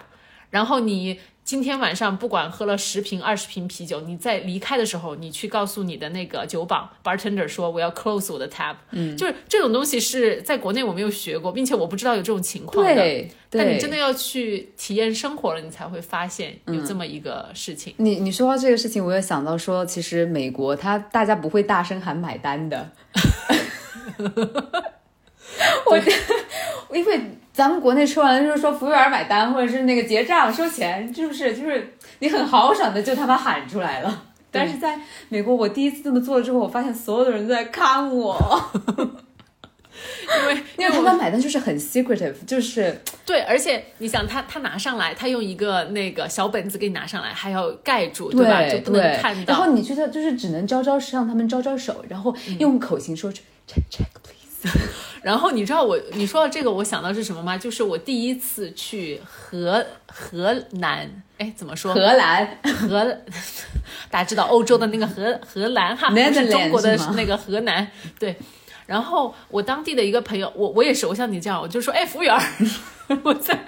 [0.50, 12.94] 然后你今天晚上不管喝了十瓶、二十瓶啤酒，你在离开的时候，你去告诉你的那个酒保 bartender 说我要 close 我的 tab，嗯，就是这种东西是在国内我没有学过，并且我不知道有这种情况的。
[12.94, 17.94] 对对但你真的要去体验生活了，你才会发现有这么一个事情。
[17.98, 22.90] 你你说到这个事情，我也想到说，其实美国它大家不会大声喊买单的。
[25.86, 25.96] 我
[26.96, 27.20] 因为
[27.56, 31.56] 咱们国内吃完了就是说服务员买单，或者是那个结账收钱，是不是？
[31.56, 34.24] 就是你很豪爽的就他妈喊出来了。
[34.50, 38.36] 但是在美国，我第一次这么做了之后，我发现所有的人都在看我，
[38.86, 48.60] 因为 因为他们买单就是很 secretive，就是对，而且你想他他拿上来，他用一个那个小本子给你拿上来，还要盖住，吧？
[48.60, 49.54] 对就不能看到。
[49.54, 54.78] 然后你觉得就是只能招招让他们招招手，然后用口型说 check check please。
[55.26, 57.58] 然后你知道我你说到这个，我想到是什么吗？
[57.58, 61.92] 就是我第一次去荷荷兰，哎，怎么说？
[61.92, 63.04] 荷兰荷，
[64.08, 68.36] 大家知道欧洲的那个荷荷兰哈，不是中国的那个河南，对。
[68.86, 72.40] 然后我当地的一个朋友，我我也是，我像你这样，我就说，哎，服务员儿，
[73.24, 73.58] 我在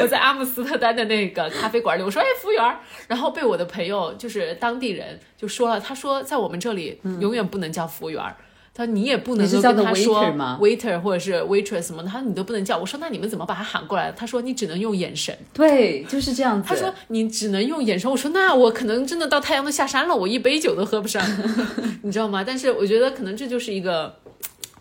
[0.00, 8.34] 我在阿姆斯特丹的那个咖啡馆里，我说，哎，服务员儿，然后被我的朋友就是当地人就说了，他说在我们这里永远不能叫服务员儿。
[8.78, 10.22] 他说你也不能够你是叫的跟他说
[10.60, 12.78] waiter 或者是 waitress 什么的，他说你都不能叫。
[12.78, 14.12] 我说那你们怎么把他喊过来？
[14.12, 15.36] 他说你只能用眼神。
[15.52, 16.68] 对，就是这样子。
[16.68, 18.08] 他说你只能用眼神。
[18.08, 21.20] 我说那我可能真的到太阳都下山了，我一杯酒都喝不上，
[22.02, 22.44] 你知道吗？
[22.44, 24.14] 但是我觉得可能这就是一个，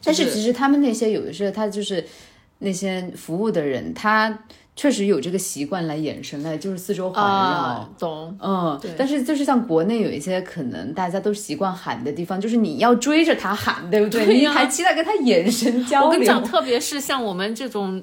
[0.03, 2.05] 但是其实他们那些有的时候，他就是
[2.59, 4.43] 那些服务的人，他
[4.77, 7.29] 确实有这个习惯来眼神来，就是四周环绕。
[7.29, 8.37] 啊，懂。
[8.39, 14.25] 嗯对，但是就是像国内有一些可能大家都习惯喊的地方，就是你要追着他喊，对不对？
[14.27, 16.07] 你还期待跟他眼神交流。
[16.07, 18.01] 我跟你讲，特别是像我们这种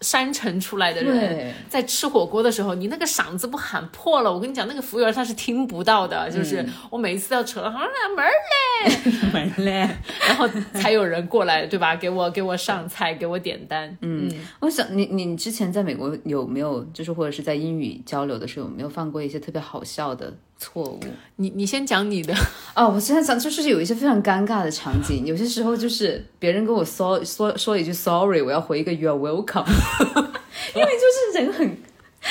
[0.00, 6.30] 山城出来的人，对，在吃火锅的时候，你那个嗓子不喊破了，我跟你讲，那个服务员他是听不到的。
[6.30, 9.88] 就是我每一次要扯了，好像门儿嘞，门嘞。
[10.26, 11.94] 然后才有人过来，对吧？
[11.96, 13.96] 给我给我上菜，给我点单。
[14.00, 21.00] 嗯，我想你你之前在美国有没有就是或者是在英语交流的时候有没有犯过一些特别好笑的错误？
[21.36, 22.32] 你你先讲你的。
[22.76, 29.66] 哦，我现在想就是有一些非常尴尬的场景， 有些时候就是别人跟我说说说一句 sorry，我要回一个 you're welcome，
[30.76, 31.76] 因为就是人很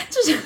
[0.09, 0.37] 就是。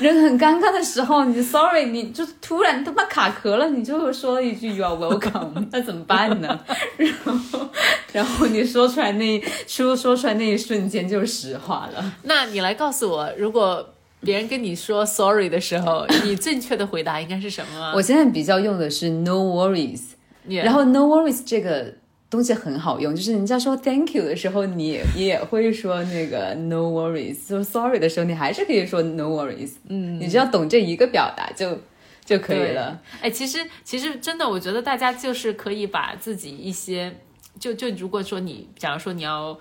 [0.00, 6.58] 人很尴尬的时候，你 sorry，你就突然他妈卡壳了，你就说了一句 you are welcome，那怎么办呢？
[6.96, 7.12] 然
[7.52, 7.68] 后，
[8.12, 12.12] 然后你说出来那说说出来那一瞬间就是实话了。
[12.22, 17.92] 那你来告诉我，如果别人跟你说 sorry 的时候， 你正确的回答应该是什么吗？
[17.94, 20.00] 我现在比较用的是 no worries，
[20.48, 21.94] 然后 no worries 这个
[22.28, 29.72] 东西很好用，就是人家说 thank you 的时候，你也你也会说那个 no worries，说 sorry 的时候，你还是可以说 no worries。
[29.88, 31.78] 嗯，你只要懂这一个表达就
[32.24, 33.00] 就可以了。
[33.20, 37.14] 哎，其实其实真的，我觉得大家就是可以把自己一些，
[37.60, 39.56] 就就如果说你，假如说你要。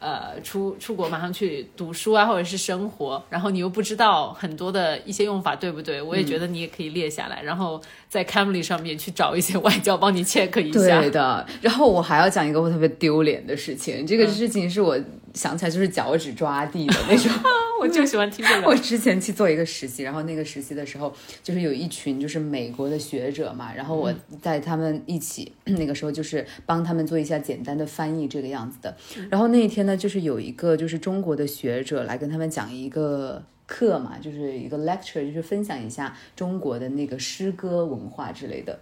[0.00, 6.00] 呃，出出国马上去读书啊，或者是生活，然后你又不知道很多的一些用法，对不对？
[6.00, 11.00] 我也觉得你也可以列下来，然后在 Camly 上面去找一些外教帮你 check 一下。
[11.00, 11.46] 对的。
[11.60, 14.98] 然后我还要讲一个我特别丢脸的事情，这个事情是我。
[15.34, 17.30] 想起来就是脚趾抓地的那种，
[17.80, 18.66] 我就喜欢听这个。
[18.68, 21.12] 我之前去做一个实习，然后那个实习的时候，
[21.42, 28.96] 就是有一群就是美国的学者嘛，然后我在他们一起， 那个时候就是帮他们做一下简单的翻译这个样子的。
[29.30, 33.42] 然后那一天呢，就是有一个就是中国的学者来跟他们讲一个。
[33.72, 38.76] 课嘛，就是一个 lecture，就是分享一下中国的那个诗歌文化之类的。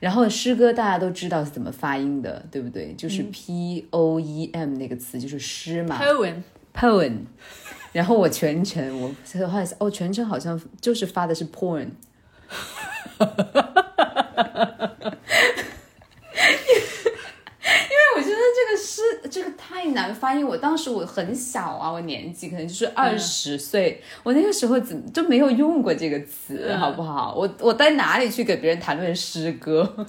[0.00, 2.94] 然后诗歌大家都知道是怎么发音的，对不对？
[2.94, 6.00] 就是 p o e m 那个词，就是诗嘛。
[6.00, 7.20] poem，poem。
[7.92, 9.14] 然后我全程我
[9.48, 11.88] 好像哦，全程好像就是发的是 porn。
[18.57, 20.44] 这个诗，这个太难翻译。
[20.44, 27.34] 我当时我很小啊，我年纪可能就是二十岁，我那个时候怎就没有用过这个词，好不好？
[27.34, 30.06] 我我在哪里去给别人谈论诗歌？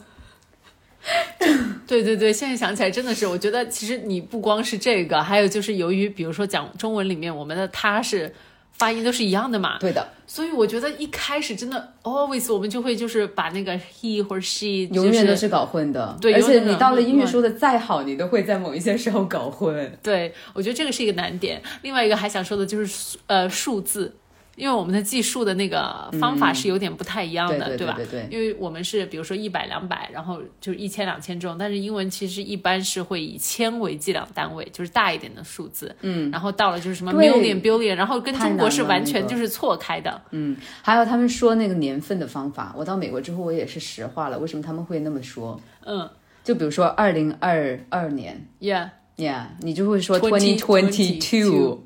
[1.87, 8.33] 对对对，现在想起来真的是，我觉得其实你不光是这个，还有就是由于比如说讲中文里面，我们的他是。
[8.79, 9.77] 发音都是一样的嘛？
[9.77, 16.17] 对的，所以我觉得一开始真的 always 我们就会就是把那个 he 或者 she 永远都是搞混的。
[16.19, 19.99] 对，而且你到了英语说的再好，你都会在某一些时候搞混。
[20.01, 21.61] 对，我觉得这个是一个难点。
[21.83, 24.15] 另外一个还想说的就是呃数字。
[24.59, 27.93] 因为我们的计数的那个方法是有点不太一样的，对吧？
[27.95, 28.27] 对对。
[28.29, 35.95] 因为我们是比如说一百、两百，然后就是一千、两千这种，但是英文其实一般是会以千为计量单位，就是大一点的数字。
[36.01, 36.29] 嗯。
[36.29, 40.21] 然后到了就是什么 million、billion，然后跟中国是完全就是错开的。
[40.31, 40.57] 嗯。
[40.81, 45.59] 还有他们说那个年份的方法，我到美国之后我也是石化了，为什么他们会那么说？
[45.85, 46.09] 嗯。
[46.43, 51.83] 就比如说二零二二年，Yeah Yeah，你就会说 twenty twenty two。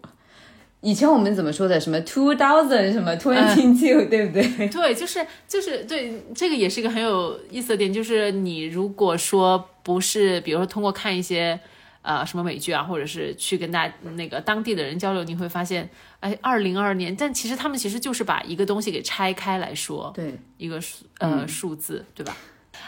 [0.83, 1.79] 以前我们怎么说的？
[1.79, 4.67] 什么 two thousand 什么 twenty two，对不对？
[4.67, 11.57] 对，就是就是对，这个也是一个很有意思的点，就是你如果说不是，比如说通过看一些
[12.01, 22.35] 呃什么美剧啊，或者是去跟大那个当地的人交流，你会发现，哎，二零二年，但其实他们其实就是把一个东西给拆开来说，对，一个数呃数字，对吧？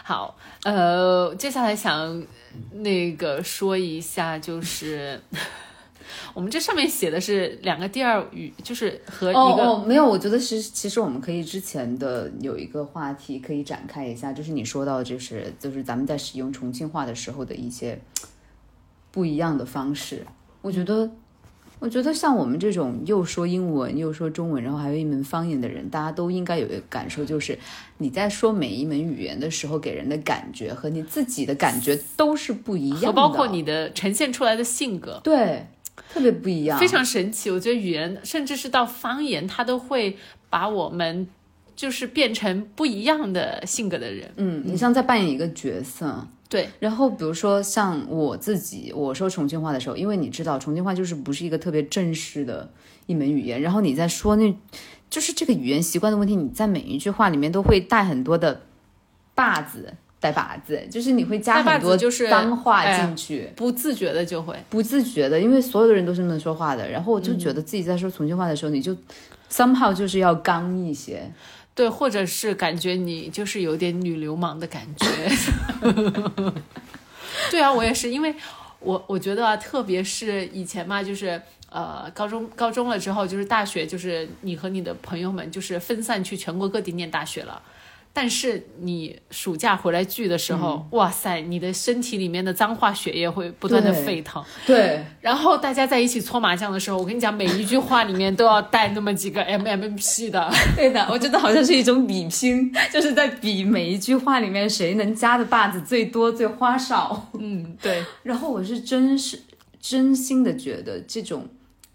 [0.04, 2.22] 好，呃，接下来想
[2.72, 5.18] 那个说一下就是。
[6.34, 17.98] 我们这上面写的是两个第二语，就是和一个哦，没有，我觉得是其实我们可以之前的有一个话题可以展开一下，就是你说到就是就是咱们在使用重庆话的时候的一些
[19.10, 20.26] 不一样的方式。
[20.62, 21.10] 我觉得，
[21.78, 27.58] 我觉得像我们这种又说英文又说中文，然后还有一门方言的人，大家都应该有一个感受，就是
[27.98, 35.66] 你在说每一门语言的时候，给人的感觉和你自己的感觉都是不一样的，包括你的呈现出来的性格，对。
[36.16, 37.50] 特别不一样，非常神奇。
[37.50, 40.16] 我觉得语言，甚至是到方言，它都会
[40.48, 41.28] 把我们
[41.74, 44.32] 就是变成不一样的性格的人。
[44.36, 46.70] 嗯，你像在扮演一个角色，对。
[46.80, 52.70] 然后比如说像我自己，我说重庆话的时候，因为你知道重庆话就是不是一个特别正式的
[53.04, 54.56] 一门语言，然后你在说那，
[55.10, 58.62] 就是这个语言习惯的问题，你在每一句话里面都会带很多的
[59.34, 59.92] 把子。
[60.18, 61.96] 带把子，就是你会加很多
[62.28, 66.88] 脏话进去，不自觉的就会不自觉的，因为所有的人都是那么说话的。
[66.88, 68.96] 然后我就觉得自己在说重庆话的时候，你就
[69.50, 71.30] somehow 就是要刚一些，
[71.74, 75.06] 对，或者是感觉你就是有点女流氓的感觉。
[77.50, 78.34] 对啊，我也是，因为
[78.80, 87.60] 我我觉得啊，特别是以前嘛，就是呃，高中高中了之后，就是大学，就是你和你的朋友们就是分散去全国各地念大学了。
[88.18, 94.42] 但是你暑假回来聚的时候，哇塞，你的身体里面的脏话血液会不断的沸腾。
[94.64, 95.04] 对。
[95.20, 100.50] 然后大家在一起搓麻将的时候，我跟你讲，每一句话里面都要带那么几个 M M P 的。
[100.74, 107.28] 对的，我觉得好像是一种比拼， 就是在比每一句话里面谁能加的把子最多、最花哨。
[107.38, 108.02] 嗯，对。
[108.22, 109.38] 然后我是真是
[109.78, 111.46] 真心的觉得，这种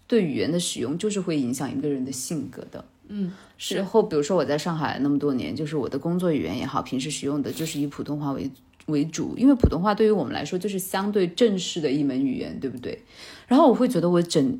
[0.06, 2.84] 对语言的使用就是会影响一个人的性格的。
[3.08, 3.32] 嗯。
[3.62, 8.50] 之后，比如说我在上海那么多年，就是我的工作语言也好，平时使用的就是以普通话为
[8.86, 13.00] 为主，因为普通话对于我们来说就是相对正式的一门语言，对不对？
[13.46, 14.58] 然后我会觉得我整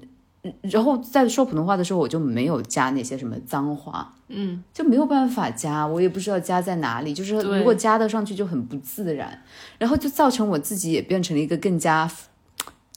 [0.63, 9.43] 然后在说普通话的时候，我就没有加那些什么脏话，嗯，就没有办法加，我也不知道加在哪里，就是如果加的上去就很不自然，
[9.79, 12.09] 然后就造成我自己也变成了一个更加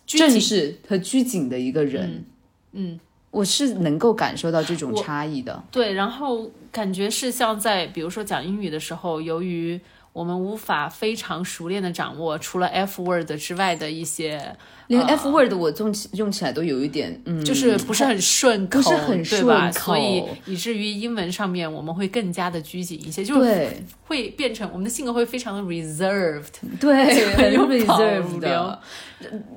[0.05, 2.25] 正式和拘谨的一个人。
[2.73, 2.99] 嗯，
[3.35, 5.61] 我是能够感受到这种差异的。
[5.69, 9.77] 对，然后感觉是像在比如说讲英语的时候，由于
[10.15, 14.55] 我们无法非常熟练的掌握除了 F word 之外的一些，
[14.87, 19.69] 连 F word 我用起用起来都有一点，嗯，就是不是很顺口，不是很对吧？
[19.69, 26.45] 顺口所以以至于英文上面我们会更加的拘谨一些，就是对会变成我们的性格会非常的 reserved。
[26.79, 28.79] 对，很 reserved 的。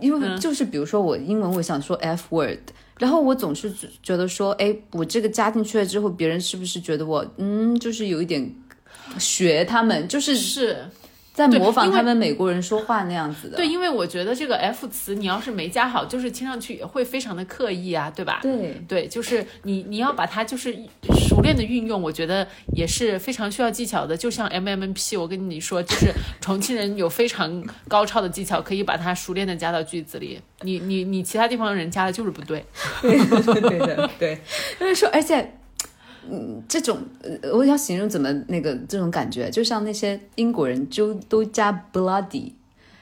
[0.01, 2.59] 因为就是比如说我英文我想说 F word，
[2.99, 8.53] 然后我总是觉得说，哎，我这个加进去了之后，别人是不是觉得我嗯，就是有一点
[9.19, 10.85] 学他们，就是是
[11.33, 13.57] 在模仿他们美国人说话那样子的。
[13.57, 18.41] 对，因为我觉得这个 F 词你要是没加好，就是听上去也会非常的刻意啊，对吧？
[18.43, 20.77] 对对，就是你你要把它就是
[21.29, 22.45] 熟练的运用，我觉得
[22.75, 24.17] 也是非常需要技巧的。
[24.17, 30.41] 就像 M M N P，我跟你说，就是重庆人有非常高超的技巧，可以把它熟练的加到句子里。
[30.63, 32.65] 你你你其他地方人加的就是不对。
[33.01, 33.17] 对
[33.61, 34.41] 对的，对，
[34.81, 35.55] 就是说，而且。
[36.31, 42.53] 嗯，这种呃，我要形容怎么那个这种感觉，就像那些英国人就都加 bloody，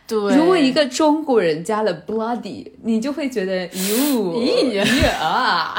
[0.07, 5.75] 对，如果一个中国人加了 bloody，你就会觉得 哟咦啊，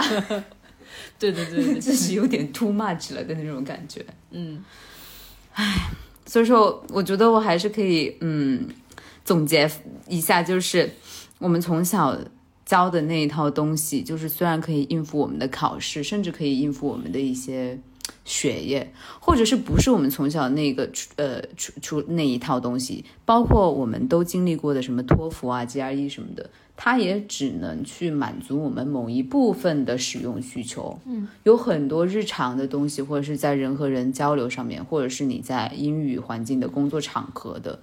[1.20, 4.06] 对对对对， 这是有点 too much 了的那种感觉。
[4.32, 4.64] 嗯，
[6.26, 8.68] 所以说，我觉得我还是可以嗯
[9.24, 9.70] 总结
[10.08, 10.90] 一下，就是
[11.40, 12.18] 我们从小
[12.68, 17.80] 教的那一套东西，就是虽然可以应付我们的考试，甚至可以应付我们的一些
[18.24, 26.48] 学业，或者是不是我们从小那个呃出出那一套东西，包括我们都经历过的什么托福啊、GRE 什么的。
[26.80, 31.00] 它也只能去满足我们某一部分的使用需求。
[31.08, 37.80] 嗯，有很多日常的东西，或者是在人和人交流上面，或者是你在英语环境的工作场合的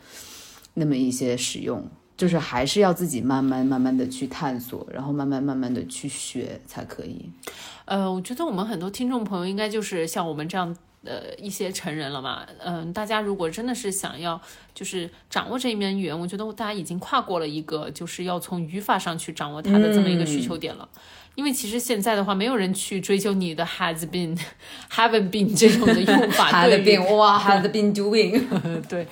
[0.75, 7.31] 那么一些使用，就是还是要自己慢慢慢慢的去探索，然后慢慢慢慢的去学才可以。
[7.85, 10.77] 呃，我觉得我们很多听众朋友应该就是像我们这样。
[11.05, 14.41] 的，一些成人了嘛，嗯、大家如果真的是想要
[14.75, 20.89] 就是掌握这一门语言，我觉得大家已经跨过了一个就是要从语法上去掌握它的这么一个需求点了。
[21.35, 24.35] 因为其实现在的话，没有人去追究你的 has been、
[24.91, 28.43] haven't been 这种的用法 于 been 哇，had been doing，
[28.89, 29.07] 对，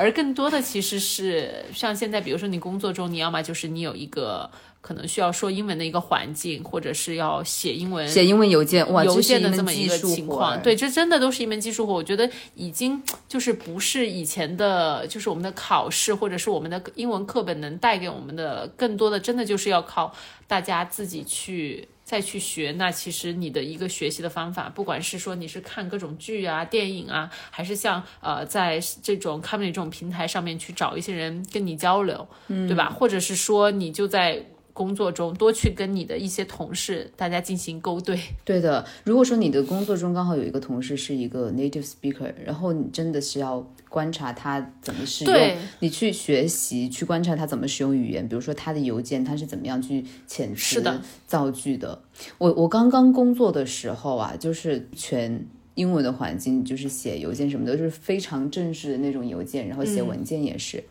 [0.00, 8.08] 而更多的其实是像现在，比如说你工作中，你要么就是你有一个可能需要说英文的一个环境，或者是要写英文。
[8.08, 11.92] 写英文邮件哇，邮件的这这么一个情况，对，这真的都是一门技术活。
[11.92, 20.10] 我觉得已经就是不是以前的，就是我们的考试或者是我们的英文课本能带给我们的，更多的真的就是要靠
[20.46, 22.74] 大家自己去再去学。
[22.76, 32.90] 那其实你的一个学习的方法，不管是说你是看各种剧啊、电影啊，还是像呃在这种 Comedy 这种平台上面去找一些人跟你交流，嗯，对吧？
[32.90, 34.44] 或者是说你就在。
[34.72, 52.02] 工作中多去跟你的一些同事大家进行勾兑，对的，如果说你的工作中刚好有一个同事是一个 native speaker，然后你真的是要观察他怎么使用，你去学习，去观察他怎么使用语言，比如说他的邮件，他是怎么样去遣词的造句的。
[52.38, 55.46] 我我刚刚工作的时候啊，就是全。
[55.76, 60.82] 英文的环境就是写邮件什么的，就是非常正式的那种邮件，然后写文件也是。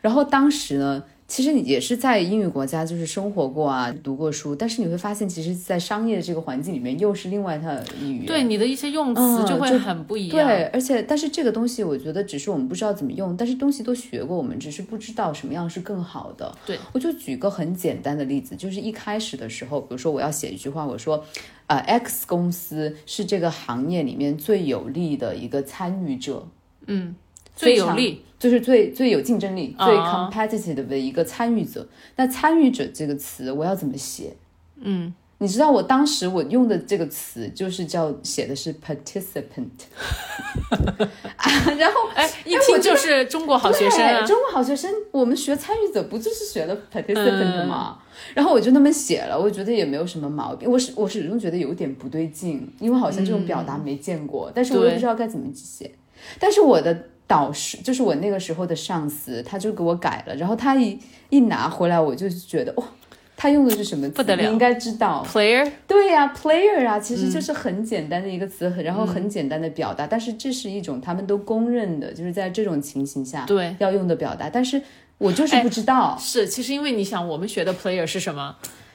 [0.00, 7.68] 然后当时呢，其实你也是在英语国家就是生活过啊，读过书，但是你会发现，其实，在商业这个环境里面，又是另外一套
[8.02, 8.26] 语言。
[8.26, 10.48] 对你的一些用词嗯就会很不一样。
[10.48, 16.52] 对，而且但是这个东西，我觉得只是我们不知道怎么用，但是东西都学过，我们只是不知道什么样是更好的。
[16.66, 21.24] 对，我就举个很简单的例子，就是一开始的时候，比如说我要写一句话，我说，
[21.68, 26.48] 呃，X 公司是这个行业里面最有利的一个参与者，
[27.60, 31.86] 最有力，就是最最有竞争力、啊最 competitive 的一个参与者。
[32.16, 34.34] 那参与者这个词，我要怎么写？
[34.80, 39.68] 嗯，你知道我当时我用的这个词就是叫写的是 participant，
[41.36, 44.24] 啊、 然后哎，一听就是中国好学生啊，。
[44.26, 47.98] 中国好学生，我们学参与者不就是学了 participant 吗？
[48.34, 50.70] 然后我就那么写了，我觉得也没有什么毛病。
[50.70, 55.90] 我始我始终觉得有点不对劲，因为好像这种表达没见过，但是我又不知道该怎么写。
[56.38, 62.84] 但是我的导师，就是我那个时候的上司，他就给我改了，然后他一一拿回来，我就觉得哇。
[63.42, 64.16] 他用的是什么词？
[64.16, 65.26] 不得了你应该知道。
[65.32, 74.82] Player，对呀、p l a y e r 啊，其实就是很简单的一个词，然后很简单的表达，但是这是一种他们都公认的，就是在这种情形下对，要用的表达，但是
[75.16, 76.18] 我就是不知道。
[76.20, 78.54] 是，其实因为你想，我们学的 player 是什么？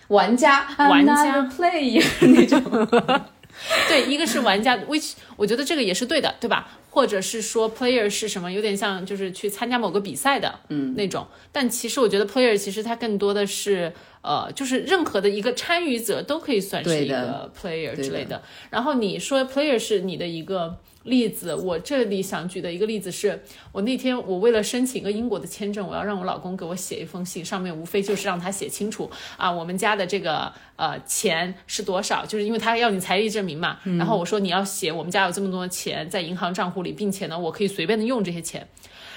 [0.09, 2.61] 玩家，玩家 player 那种。
[3.87, 6.67] 对，一个是玩家，which 我觉得这个也是对的，对吧？
[6.95, 11.27] 或者是说 player 是什么，有点像就是去参加某个比赛的，嗯，那种。
[11.51, 13.91] 但其实我觉得 player 其实它更多的是，
[14.21, 18.41] 呃，就是任何的一个参与者都可以算是一个 player 之类的。
[18.69, 20.77] 然后你说 player 是你的一个。
[21.05, 23.41] 例子，我这里想举的一个例子是，
[23.71, 33.79] 我那天我为了申请一个英国的签证，我要让我老公给我写一封信，上面无非就是让他写清楚啊，我们家的这个呃钱是多少，就是因为他要你财力证明嘛。
[33.83, 38.67] 然后我说你要写我们家有这么多钱在银行账户里，并且呢我可以随便的用这些钱。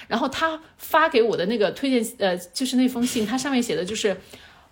[0.07, 4.17] 然后他发给我的那个推荐呃就是那封信，它上面写的就是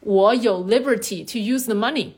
[0.02, 2.10] 我有 liberty to use the money。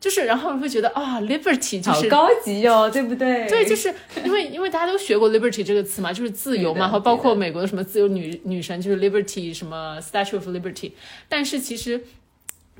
[0.00, 3.48] 就是，然后会觉得啊，liberty 就是好高级哦，对不对？
[3.48, 10.90] 对，就是因为因为大家都学过 liberty 这个词嘛，就是自由嘛，和包括美国的什么自由女女神就是 liberty 什么 statue of liberty。
[11.28, 12.04] 但是其实，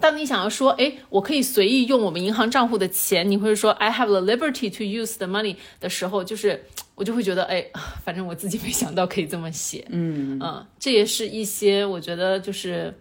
[0.00, 6.64] 当你想要说，哎，我可以随意用我们银行账户的钱，你会说 I have the liberty to use the money 的时候，就是
[6.96, 7.64] 我就会觉得，哎，
[8.04, 12.92] 反正我自己没想到可以这么写，嗯嗯，这也是一些我觉得就是，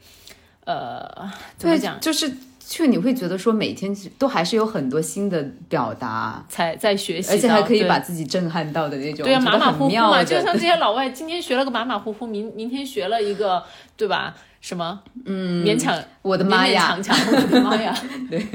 [0.66, 2.32] 呃，怎么讲，就是。
[2.70, 13.64] 就你会觉得说每天都还是有很多新的表达，才在学习，而且还可以把自己震撼到的那种，对啊，马马虎虎嘛，就像这些老外，今天学了个马马虎虎，明明天学了一个，
[13.96, 14.36] 对吧？
[14.60, 15.02] 什么？
[15.24, 17.96] 嗯，勉强，我的妈呀，勉强强，我的妈呀，
[18.30, 18.46] 对，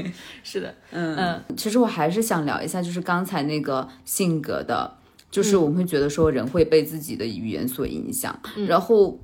[0.43, 1.43] 是的，嗯嗯。
[1.57, 4.95] 其实我还是想聊一下，就是刚才那个性格的，
[5.31, 9.17] 就是我们会觉得说人会被自己的语言所影响，然后。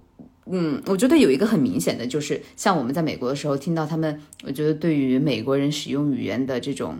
[0.51, 6.97] 嗯，我觉得有一个很明显的，就是像我们在美国的时候听到他们，我觉得对于美国人使用语言的这种，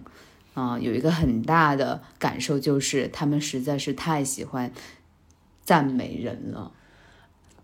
[0.54, 4.72] 啊，有一个很大的感受，就是他们实在是太喜欢
[5.64, 6.72] 赞美人了。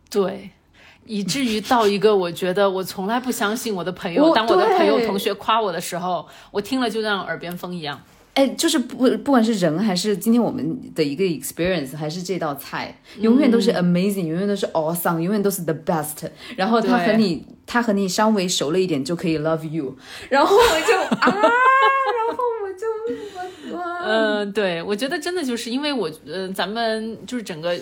[0.10, 0.50] 对，
[1.06, 8.02] 以至于到一个，我觉得我从来不相信我的朋友，当我的朋友同学夸我的时候，我听了就像耳边风一样。
[8.36, 16.30] 哎，就是不不管是人还是今天我们的一个 experience，还是这道菜，永远都是 amazing，永远都是 awesome，永远都是 the best。
[16.58, 19.96] 然后他和你，他和你稍微熟了一点就可以 love you。
[20.30, 21.38] 然后我就啊，然
[22.36, 22.86] 后我就
[24.06, 27.74] 嗯，对，我觉得真的就是因为我呃，咱们就是整个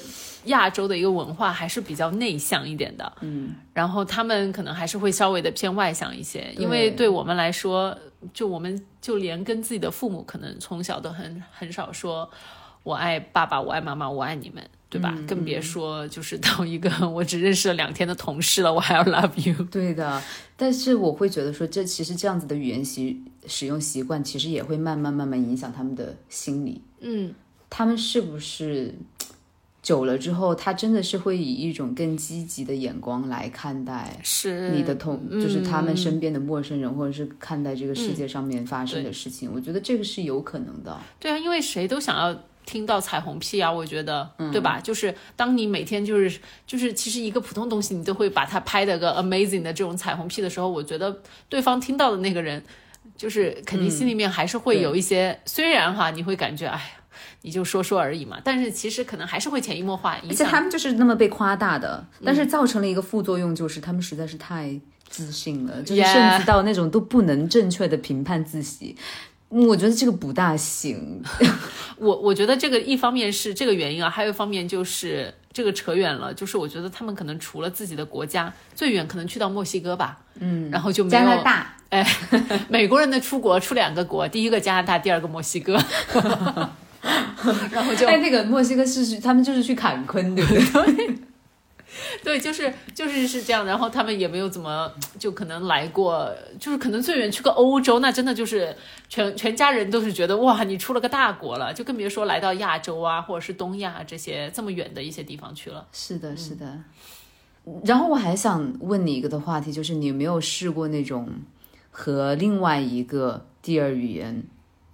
[0.45, 7.97] 亚洲的一个文化还是比较内向一点的，嗯，然后他们可能还是会稍微的偏外向一些，因为对我们来说。
[8.33, 12.29] 就我们就连跟自己的父母，可能从小都很很少说
[12.83, 15.17] “我爱爸爸，我爱妈妈，我爱你们”，对吧？
[15.27, 19.63] 更别说就是到一个我只认识了两天的同事了，我还要 love you。
[19.71, 20.21] 对的，
[20.55, 26.81] 但是我会觉得说，这其实这样子的语言习使用习惯，其实也会慢慢慢慢影响他们的心理。
[26.99, 27.33] 嗯，
[27.69, 28.93] 他们是不是？
[29.83, 39.51] 久了之后，他真的是会以一种更积极的眼光来看待是你的同，就是他们身边的陌生人，或者是看待这个世界上面发生的事情。
[39.53, 40.97] 我觉得这个是有可能的。
[41.19, 42.33] 对啊，因为谁都想要
[42.65, 44.79] 听到彩虹屁啊，我觉得，对吧？
[44.79, 52.63] 就是当你每天就是就是其实一个普通东西，你都会把它拍的个 amazing 的这种彩虹屁的时候，我觉得对方听到的那个人，
[53.17, 57.02] 就是肯定心里面还是会有一些，虽然哈，你会感觉哎呀。
[57.43, 60.17] 你就说说而已嘛，但是其实可能还是会潜移默化。
[60.27, 68.95] 而且他们就是那么被夸大的，但是造成了一个副作用，就是他们实在是太自信了，就是甚至到那种都不能正确的评判自己。
[69.49, 71.21] 我觉得这个不大行。
[71.99, 80.17] 我我觉得这个一方面是这个原因啊，还有一方面就是这个扯远了，就是我觉得他们可能除了自己的国家，最远可能去到墨西哥吧。
[80.39, 81.75] 嗯，然后就加拿大。
[81.89, 82.03] 哎，
[82.67, 85.77] 美国人的出国出两个国，第一个加拿大，第二个墨西哥。
[87.71, 91.15] 然后就哎，那个墨西哥是他们就是去坎昆，对不对？
[92.23, 93.65] 对，就是就是是这样。
[93.65, 98.75] 然后他们也没有怎么就可能来过，就是可能最远去个欧洲，那真的就是
[99.09, 105.85] 全全家人都是觉得哇，你出了个大国了，就更别说来到亚洲啊，或者是东亚这些这么远的一些地方去了。
[105.91, 106.79] 是的，是的。
[107.85, 111.29] 然后我还想问你一个的话题，就是你有没有试过那种
[111.91, 114.43] 和另外一个第二语言？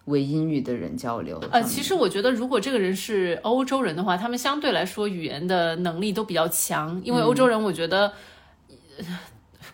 [0.06, 8.12] 为英语的人交流，呃，其实我觉得，如果这个人是欧洲人的话，他们相对来说语言的能力都比较强，因为欧洲人，我觉得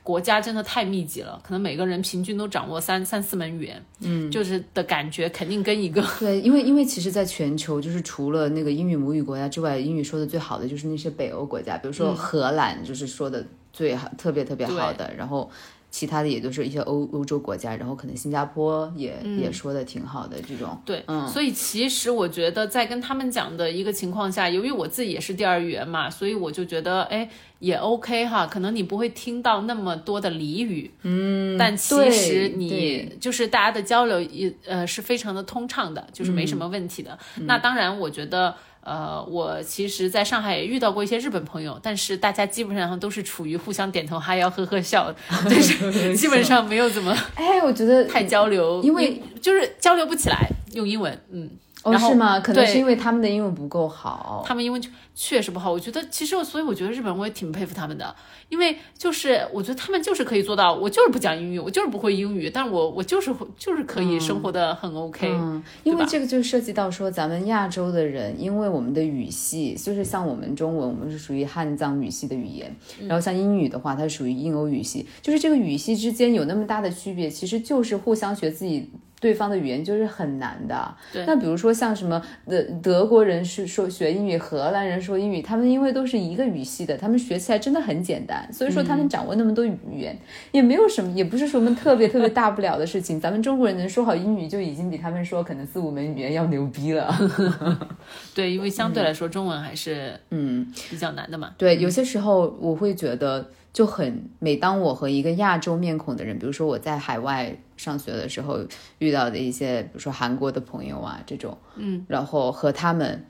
[0.03, 15.49] 国家真的太密集了，可能每个人平均都掌握三三四门语言，嗯，就是的感觉肯定跟一个 对，因为因为其实，在全球就是除了那个英语母语国家之外，英语说的最好的就是那些北欧国家，比如说荷兰，就是说的最好，特别特别好的，然后。
[15.95, 20.77] 其他的也都是一些欧欧洲国家，然后可能新加坡也、也说的挺好的这种。
[20.83, 27.29] 对，所以其实我觉得在跟他们讲的一个情况下，由于我自己也是第二语言嘛，所以我就觉得，哎，
[27.59, 37.17] 也 OK 哈，可能你不会听到那么多的俚语，嗯，但其实你就是大家的交流也呃是非常的通畅的，就是没什么问题的。
[37.47, 38.53] 那当然，我觉得。
[38.85, 51.49] 呃，我其实在上海也遇到过一些日本朋友，但是大家基本上都是处于互相点头哈腰、呵呵笑，但是 基本上没有怎么哎，我觉得太交流，因为就是交流不起来，用英文，嗯，哦
[51.91, 52.39] 然后是吗？
[52.39, 54.43] 可能是因为他们的英文不够好。
[54.45, 55.71] 他们英文确确实不好。
[55.71, 58.15] 我觉得其实，所以我觉得日本人我也挺佩服他们的，
[58.49, 78.89] 因为就是我觉得他们就是可以做到，我就是不讲英语，我就是不会英语，但我我就是会就是可以生活的很 OK，、嗯，因为这个就涉及到说，咱们亚洲的人，因为我们的语系就是像我们中文，我们是属于汉藏语系的语言，嗯然后像英语的话，它属于印欧语系，就是这个语系之间有那么大的区别，其实就是互相学自己。
[79.19, 80.95] 对方的语言就是很难的。
[81.11, 88.47] 对那比如说像什么德德国人是说学英语，荷兰人说英语，他们因为都是一个语系的，他们学起来真的很简单。
[88.51, 90.17] 所以说他们掌握那么多语言，
[90.51, 93.19] 也没有什么，也不是什么特别特别大不了的事情。
[93.19, 97.13] 咱们中国人能说好英语，就已经比他们说可能四五门语言要牛逼了。
[98.35, 101.51] 对，因为相对来说中文还是嗯，比较难的嘛。
[101.57, 108.59] 对，有些时候我会觉得就很，每当我和一个亚洲面孔的人，比如说我在海外上学的时候
[108.99, 113.25] 遇到的一些，比如说韩国的朋友啊这种，嗯，然后和他们。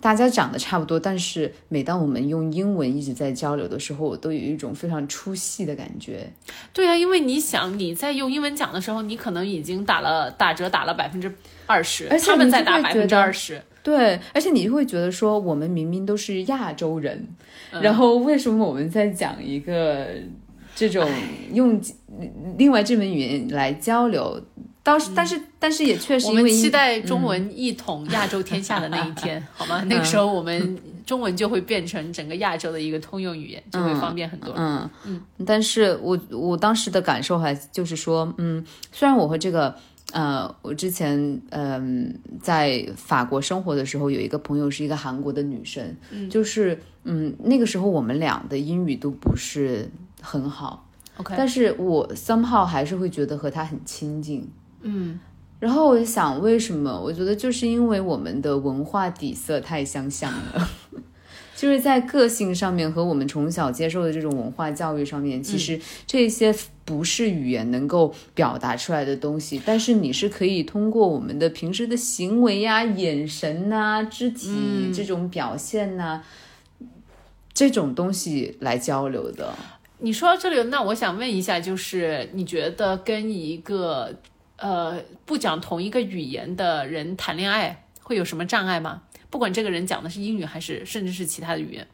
[0.00, 6.32] 大家长得差不多，但是每当我们用英文一直在交流的时候，我都有一种非常出戏的感觉。
[6.72, 11.32] 对啊，因为你想你在用英文讲的时候，你可能已经打了打折打了百分之
[11.66, 13.60] 二十，而且他们在打百分之二十。
[13.82, 17.26] 对，而且你就会觉得说，我们明明都是亚洲人，
[17.72, 20.06] 嗯然后为什么我们在讲一个
[20.74, 21.08] 这种
[21.52, 21.80] 用
[22.56, 24.40] 另外这门语言来交流？
[24.84, 29.80] 倒是，但是，但是也确实嗯我们期待中文一统亚洲天下的那一天， 好吗？
[29.86, 30.76] 那个时候我们
[31.06, 34.52] 中文就会变成整个亚洲的一个通用语言，就会方便很多。
[34.56, 39.72] 嗯嗯，但是我我当时的感受还就是说，嗯，虽然我和这个
[40.12, 49.90] 呃，我之前嗯、在法国生活的时候，有一个朋友是一个韩国的女生，嗯，就是嗯那个时候我们俩的英语都不是
[50.20, 50.86] 很好
[51.16, 54.48] ，OK，但是我 somehow 还是会觉得和她很亲近。
[54.82, 55.18] 嗯，
[55.58, 57.00] 然后我就想，为什么？
[57.00, 60.68] 我觉得就是因为我们的文化底色太相像了，
[61.62, 66.52] 就是在个性上面和我们从小接受的这种文化教育上面，其实这些
[66.84, 76.24] 不是语言能够表达出来的东西，但是你是可以通过我们的平时的行为呀、眼神呐、肢体这种表现呐、
[77.54, 79.54] 这种东西来交流的。
[79.98, 84.12] 你说到这里，那我想问一下，就是你觉得跟一个
[84.56, 89.02] 呃不讲同一个语言的人谈恋爱会有什么障碍吗？
[89.32, 91.88] 不管这个人讲的是英语还是甚至是其他的语言，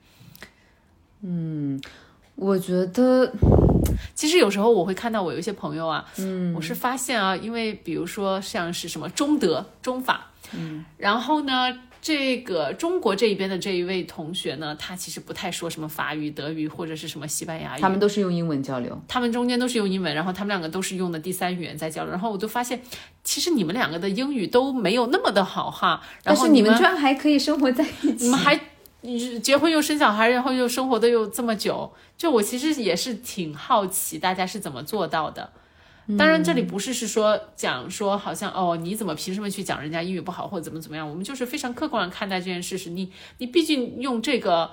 [1.22, 1.80] 嗯
[2.34, 3.32] 我觉得，
[4.14, 11.78] 其实有时候我会看到我有一些朋友啊，嗯，我是发现啊，因为比如说像是什么中德、中法，嗯，然后呢，
[12.08, 18.98] 这个中国这一边的这一位同学呢，他其实不太说什么法语、德语或者是什么西班牙语，他们都是用英文交流。
[19.06, 22.80] 他们中间都是用英文，然后他们两个都是用的第三语言在交流，然后我就发现，
[23.22, 28.58] 其实你们两个的英语都没有那么的好哈，然但是你们们居然还可以生活在一起，你们还
[29.02, 35.52] 你结婚又生小孩，然后又生活的又这么久，就我其实也是挺好奇大家是怎么做到的。
[36.16, 41.08] 当然，这里不是是说讲说好像哦，你怎么凭什么去讲人家英语不好或者怎么怎么样？
[41.08, 42.90] 我们就是非常客观的看待这件事实。
[42.90, 44.70] 你你毕竟用这个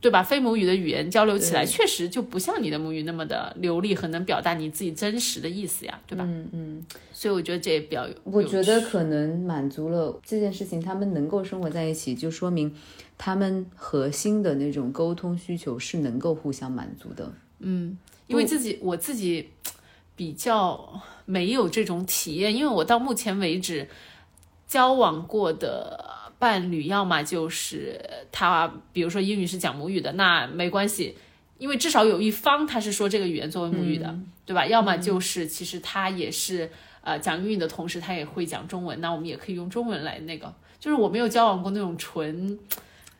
[0.00, 6.24] 对吧非母语的语言交流起来，确实就不像你的母语那么的流利和能表达你自己真实的意思呀，对吧？
[6.26, 6.86] 嗯嗯。
[7.12, 12.74] 所以我觉得这也比较有，我觉得可能满足了这件事情，他们能够生活在一起，就说明
[13.16, 17.32] 他们核心的那种沟通需求是能够互相满足的。
[17.60, 17.96] 嗯
[18.26, 19.50] 因为自己我自己
[20.16, 23.88] 比较没有这种体验，因为我到目前为止
[24.66, 26.04] 交往过的
[26.38, 28.00] 伴侣，要么就是
[28.30, 31.16] 他，比如说英语是讲母语的，那没关系，
[31.58, 34.66] 因为至少有一方他是说这个语言作为母语的，对吧？
[34.66, 36.70] 要么就是其实他也是
[37.02, 40.52] 呃讲英语的同时，他也会讲中文，那我们也可以用中文来那个。
[40.78, 42.58] 就是我没有交往过那种纯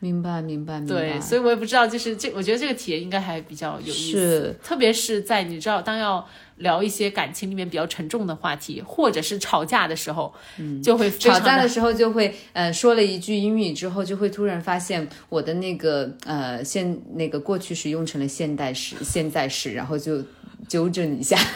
[0.05, 0.95] 明白，明白，明白。
[0.95, 6.27] 对，所以我也不知道，就是这，我觉得这个体验应该还比较有意思，特别是在你知道，当要
[6.59, 20.23] 聊一些感情里面比较沉重的话题，或者是吵架的时候，嗯，就会吵架的时候就会，呃，说了一句英语之后，就会突然发现我的那个呃现那个过去时用成了现代时、现在时，然后就
[20.69, 21.39] 纠正一下。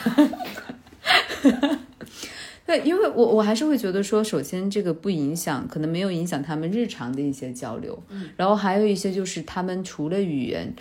[2.69, 10.75] 对，因为我我还是会觉得说，首先这个不影响，可能没有影响他们日常的一些交流，嗯，然后还有一些就是他们除了语言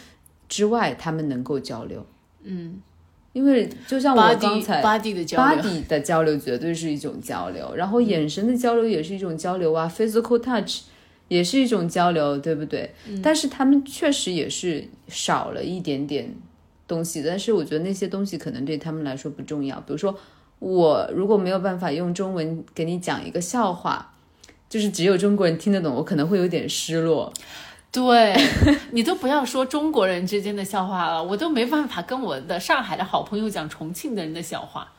[0.49, 2.05] 之外，他们能够交流，
[2.43, 2.81] 嗯，
[3.31, 10.81] 因为就像我刚才 body 的交流，body 的交流绝对是一种交流，然后眼神的交流也是一种交流啊、p h y s i c a l touch
[11.29, 12.93] 也是一种交流，对不对？
[13.23, 16.35] 但是他们确实也是少了一点点
[16.85, 19.79] 东西，但是我觉得那些东西可能对他们来说不重要。
[19.79, 20.17] 比如说，
[20.59, 24.13] 我如果没有办法用中文给你讲一个笑话，
[24.69, 27.31] 就是只有中国人听得懂，我可能会有点失落。
[27.89, 28.35] 对
[28.91, 34.91] 你都不要说中国人之间的笑话了，我都没办法跟我的上海的好朋友讲重庆的人的笑话，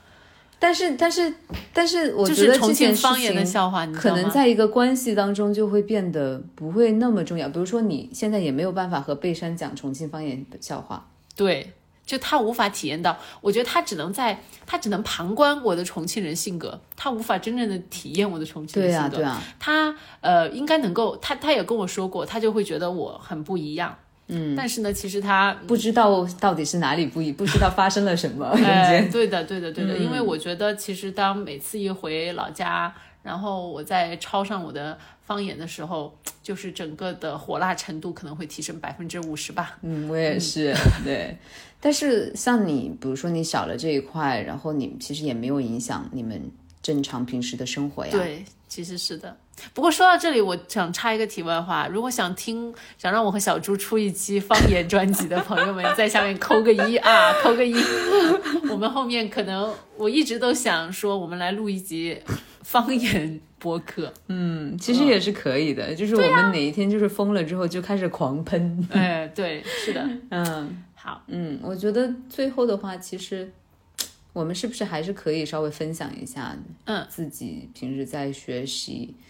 [0.59, 1.33] 但是，但是，
[1.73, 4.11] 但是，我就是重觉得重庆方言的笑话，你可？
[4.17, 7.49] 能在一个关系当中就会变得不会那么重要。
[7.51, 11.07] 比如说，你现在也没有办法和贝山讲重庆方言的笑话，
[11.37, 11.75] 对，
[12.09, 19.17] 就他无法体验到，我觉得他只能在，他只能旁观我的重庆人性格，他无法真正的体验我的重庆人对啊，性格。
[19.19, 23.95] 对啊，他呃应该能够，他他也跟我说过，他就会觉得我很不一样。
[24.29, 34.97] 嗯，但是呢，其实他不知道到底是哪里不一，不知道发生了什么，中 哎，对的，对的，对的，因嗯为我觉得其实当每次一回老家，然后我在抄上我的
[35.27, 39.79] 方言的时候，就是整个的火辣程度可能会提升百分之五十吧。
[39.83, 41.37] 嗯，我也是，对。
[41.81, 46.51] 但是像你，比如说你少了这一块，然后你其实也没有影响你们
[46.83, 48.11] 正常平时的生活呀。
[48.11, 49.37] 对，其实是的。
[49.75, 57.75] 不过说到这里，我想插一个题外话，如果想听，想让我和小猪出一期方言专辑的朋友们，在下面扣个一 啊，扣个一。
[58.71, 62.21] 我们后面可能我一直都想说，我们来录一集
[62.63, 64.13] 方言播客。
[64.29, 68.89] 嗯，其实也是可以的，就是我们哪一天就是疯了之后就开始狂喷。
[68.91, 70.85] 哎，对，是的， 嗯。
[71.01, 73.51] 好，嗯，我觉得最后的话，其实
[74.33, 76.55] 我们是不是还是可以稍微分享一下，
[76.85, 79.25] 嗯，自己平时在学习，嗯，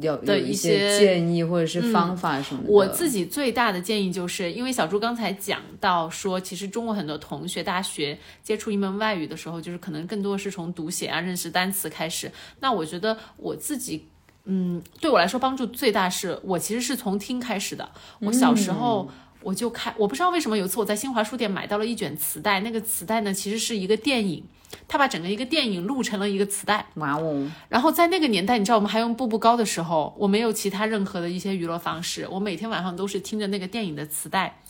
[0.00, 2.70] 有的一有一些建议或者是方法什么的。
[2.70, 12.30] 我自己最大的建议就是，因为小朱刚才讲到说，其实中国很多同学，大学接触一门外语的时候，就是可能更多是从读写啊、认识单词开始。
[12.60, 14.06] 那我觉得我自己。
[14.50, 17.86] 嗯，对我来说帮助最大是我其实是从听开始的。
[18.18, 19.06] 我小时候
[19.42, 24.44] 我就看，我不知道为什么有一次我在新华书店买到了一卷磁带，那个磁带呢其实是一个电影，
[24.88, 26.86] 他把整个一个电影录成了一个磁带。
[26.94, 34.60] 哇哦，然后在那个年代，你知道我们还用步步高的时候，我没有其他任何的一些娱乐方式，我每天晚上都是听着那个电影的磁带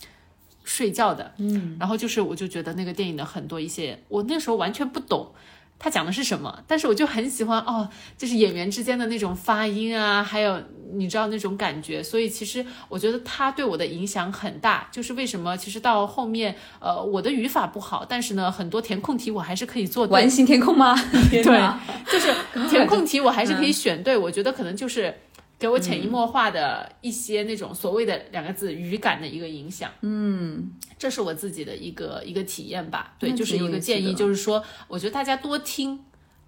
[0.65, 1.33] 睡觉的。
[1.39, 5.33] 嗯，然后就是我就觉得那个电影的很多一些，我那时候完全不懂。
[5.79, 6.63] 他讲的是什么？
[6.67, 10.61] 但是我就很喜欢哦，就是演员之间的那种发音啊，还有
[10.93, 14.89] 你知道那种感觉，所以其实我觉得他对我的影响很大。
[14.91, 20.15] 就是为什么其实到后面，呃，我的语法不好，但是呢，很多填空题我还是可以做对。
[20.15, 20.95] 完形填空吗？
[21.31, 22.35] 对哪，就是
[22.69, 25.15] 填空题我还是可以选对，我觉得可能就是
[25.59, 29.91] 给我潜移默化的一些那种所谓的两个字语感的一个影响。
[30.03, 33.15] 嗯，这是我自己的一个一个体验吧。
[33.19, 35.99] 对，就是一个建议，就是说，我觉得大家多听，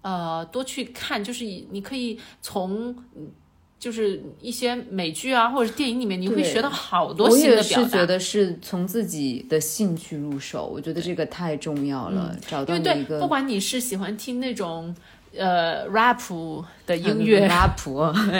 [0.01, 2.95] 呃，多去看，就是以你可以从。
[3.15, 3.31] 嗯
[3.81, 8.05] 就是一些美剧啊，或者是电影里面，你会学到好多我新也是觉的表达。
[8.05, 14.95] 得是从自己的兴趣入手，我觉得这个太重要了，找因为对，到一个不管你是喜欢听那种
[15.37, 16.19] 呃 rap
[16.85, 17.77] 的音乐，， rap，，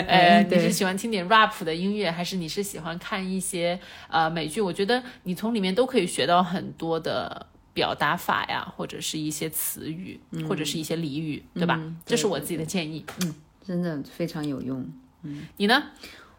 [0.06, 3.78] 呃， 你是，喜欢听点 rap 的音乐，还是你是喜欢看一些
[4.08, 4.60] 呃美剧？
[4.60, 11.76] 我觉得你从里面都可以学到很多的表达法呀，或者是一些词语，或者是一些俚语，对吧？
[11.80, 13.04] 嗯这是我自己的建议。
[13.22, 13.34] 嗯
[13.64, 14.84] 真的非常有用。
[15.22, 15.82] 嗯你呢？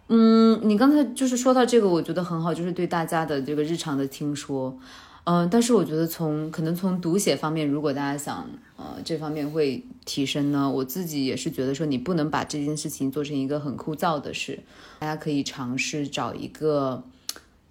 [0.10, 4.78] 嗯，你刚才就是说到这个，我觉得很好，就是对大家的这个日常的听说。
[5.26, 8.46] 嗯、但是我觉得从可能从读写方面，如果大家想
[8.84, 14.60] 呃这方面会提升呢，我自己也是觉得说你不能把这件事情做成一个很枯燥的事，
[15.00, 17.04] 大家可以尝试找一个，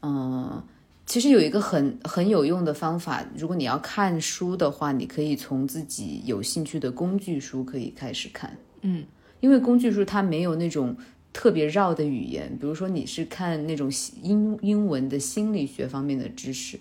[0.01, 0.63] 嗯、
[1.05, 8.57] 其实有一个很很有用的方法，如果你要看书的话，你可以从自己有兴趣的工具书可以开始看。
[8.81, 9.05] 嗯，
[9.41, 10.97] 因为工具书它没有那种
[11.33, 13.91] 特别绕的语言，比如说你是看那种
[14.23, 16.79] 英英文的心理学方面的知识，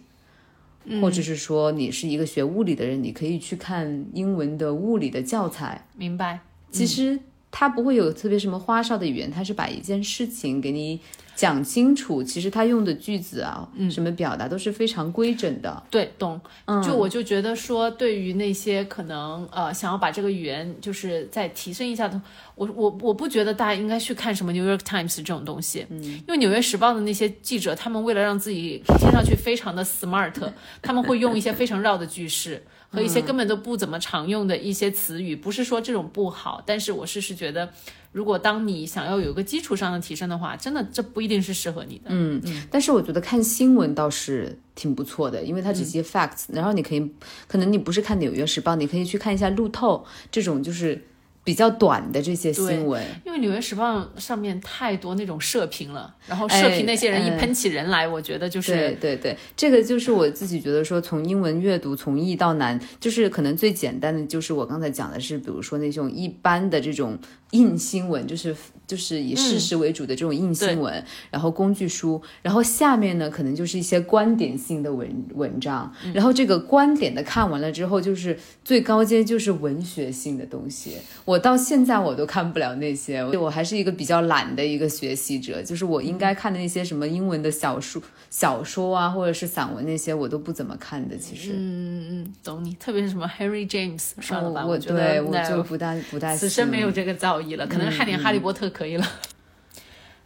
[1.01, 5.87] 或者是说你是一个学物理的人，你可以去看英文的物理的教材。
[5.95, 6.39] 明白？
[6.71, 7.19] 其实
[7.51, 10.99] 它不会有特别什么花哨的语言，他是把一件事情给你
[11.35, 15.83] 讲清楚，其实他用的句子啊，什么表达都是非常规整的。
[15.89, 16.39] 对，懂。
[16.83, 22.19] 就我就觉得说，对于那些可能呃想要把这个语言就是再提升一下的，
[22.55, 30.33] 我我我不觉得大家应该去看什么《New York Times》这种东西，嗯，因为《纽约时报》的那些记者，他们为了让自己听上去非常的 smart，
[30.81, 32.63] 他们会用一些非常绕的句式。
[32.91, 37.71] 和一些根本都不怎么常用的一些词语，不是说这种不好，但是我是是觉得，
[38.11, 42.05] 如果当你想要有一个基础上的提升的话，真的这不一定是适合你的。
[42.09, 42.67] 嗯嗯。
[42.69, 47.11] 但是我觉得看新闻倒是挺不错的，因为它这些 facts，然后你可以，
[47.47, 51.05] 可能你不是看《纽约时报》，你可以去看一下路透这种就是。
[51.43, 67.17] 比较短的这些新闻，因为《纽约时报》上面太多那种社评了，然后社评那些人一喷起人来，我觉得就是对对对，这个就是我自己觉得说，从英文阅读从易到难，就是可能最简单的就是我刚才讲的是，比如说那种一般的这种
[67.51, 68.55] 硬新闻，就是
[68.87, 80.93] 就是以事实为主的这种硬新闻，然后工具书，然后下面呢可能就是一些观点性的文文章，然后这个观点的看完了之后，就是最高阶就是文学性的东西。
[81.25, 91.17] 我到现在我都看不了那些，我还是一个比较懒的一个学习者，就是我应该看的那些什么英文的小说、小说啊，或者是散文那些，我都不怎么看的。
[91.17, 99.05] 其实，嗯嗯嗯，懂你，特别是什么 Harry James，算了吧，我觉得我就不大不大，此生没有这个造诣了，可能看点哈利波特可以了。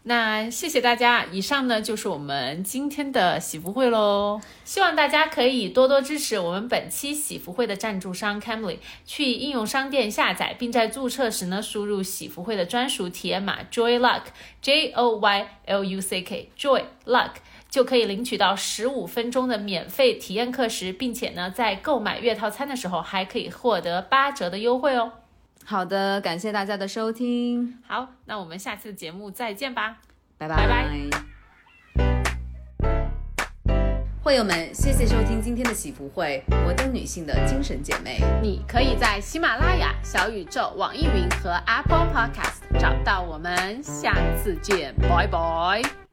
[0.08, 4.40] 那谢谢大家，以上呢就是我们今天的喜福会喽。
[4.64, 14.22] 希望大家可以多多支持我们本期喜福会的赞助商 Camly，去应用商店下载，并在注册时呢输入喜福会的专属体验码 Joy Luck
[14.62, 17.32] J O Y L U C K Joy Luck，
[17.72, 25.14] 就可以领取到十五分钟的免费体验课时，并且呢在购买月套餐的时候还可以获得八折的优惠哦。
[25.66, 27.80] 好的，感谢大家的收听。
[27.88, 29.98] 好，那我们下期的节目再见吧，
[30.38, 31.26] 拜拜拜拜。
[34.22, 38.20] 会友们，谢谢收听今天的喜福会，摩登女性的精神姐妹。
[38.42, 43.82] 你可以在喜马拉雅、小宇宙、网易云和 Apple Podcast 找到我们。
[43.84, 46.05] 下次见，拜拜。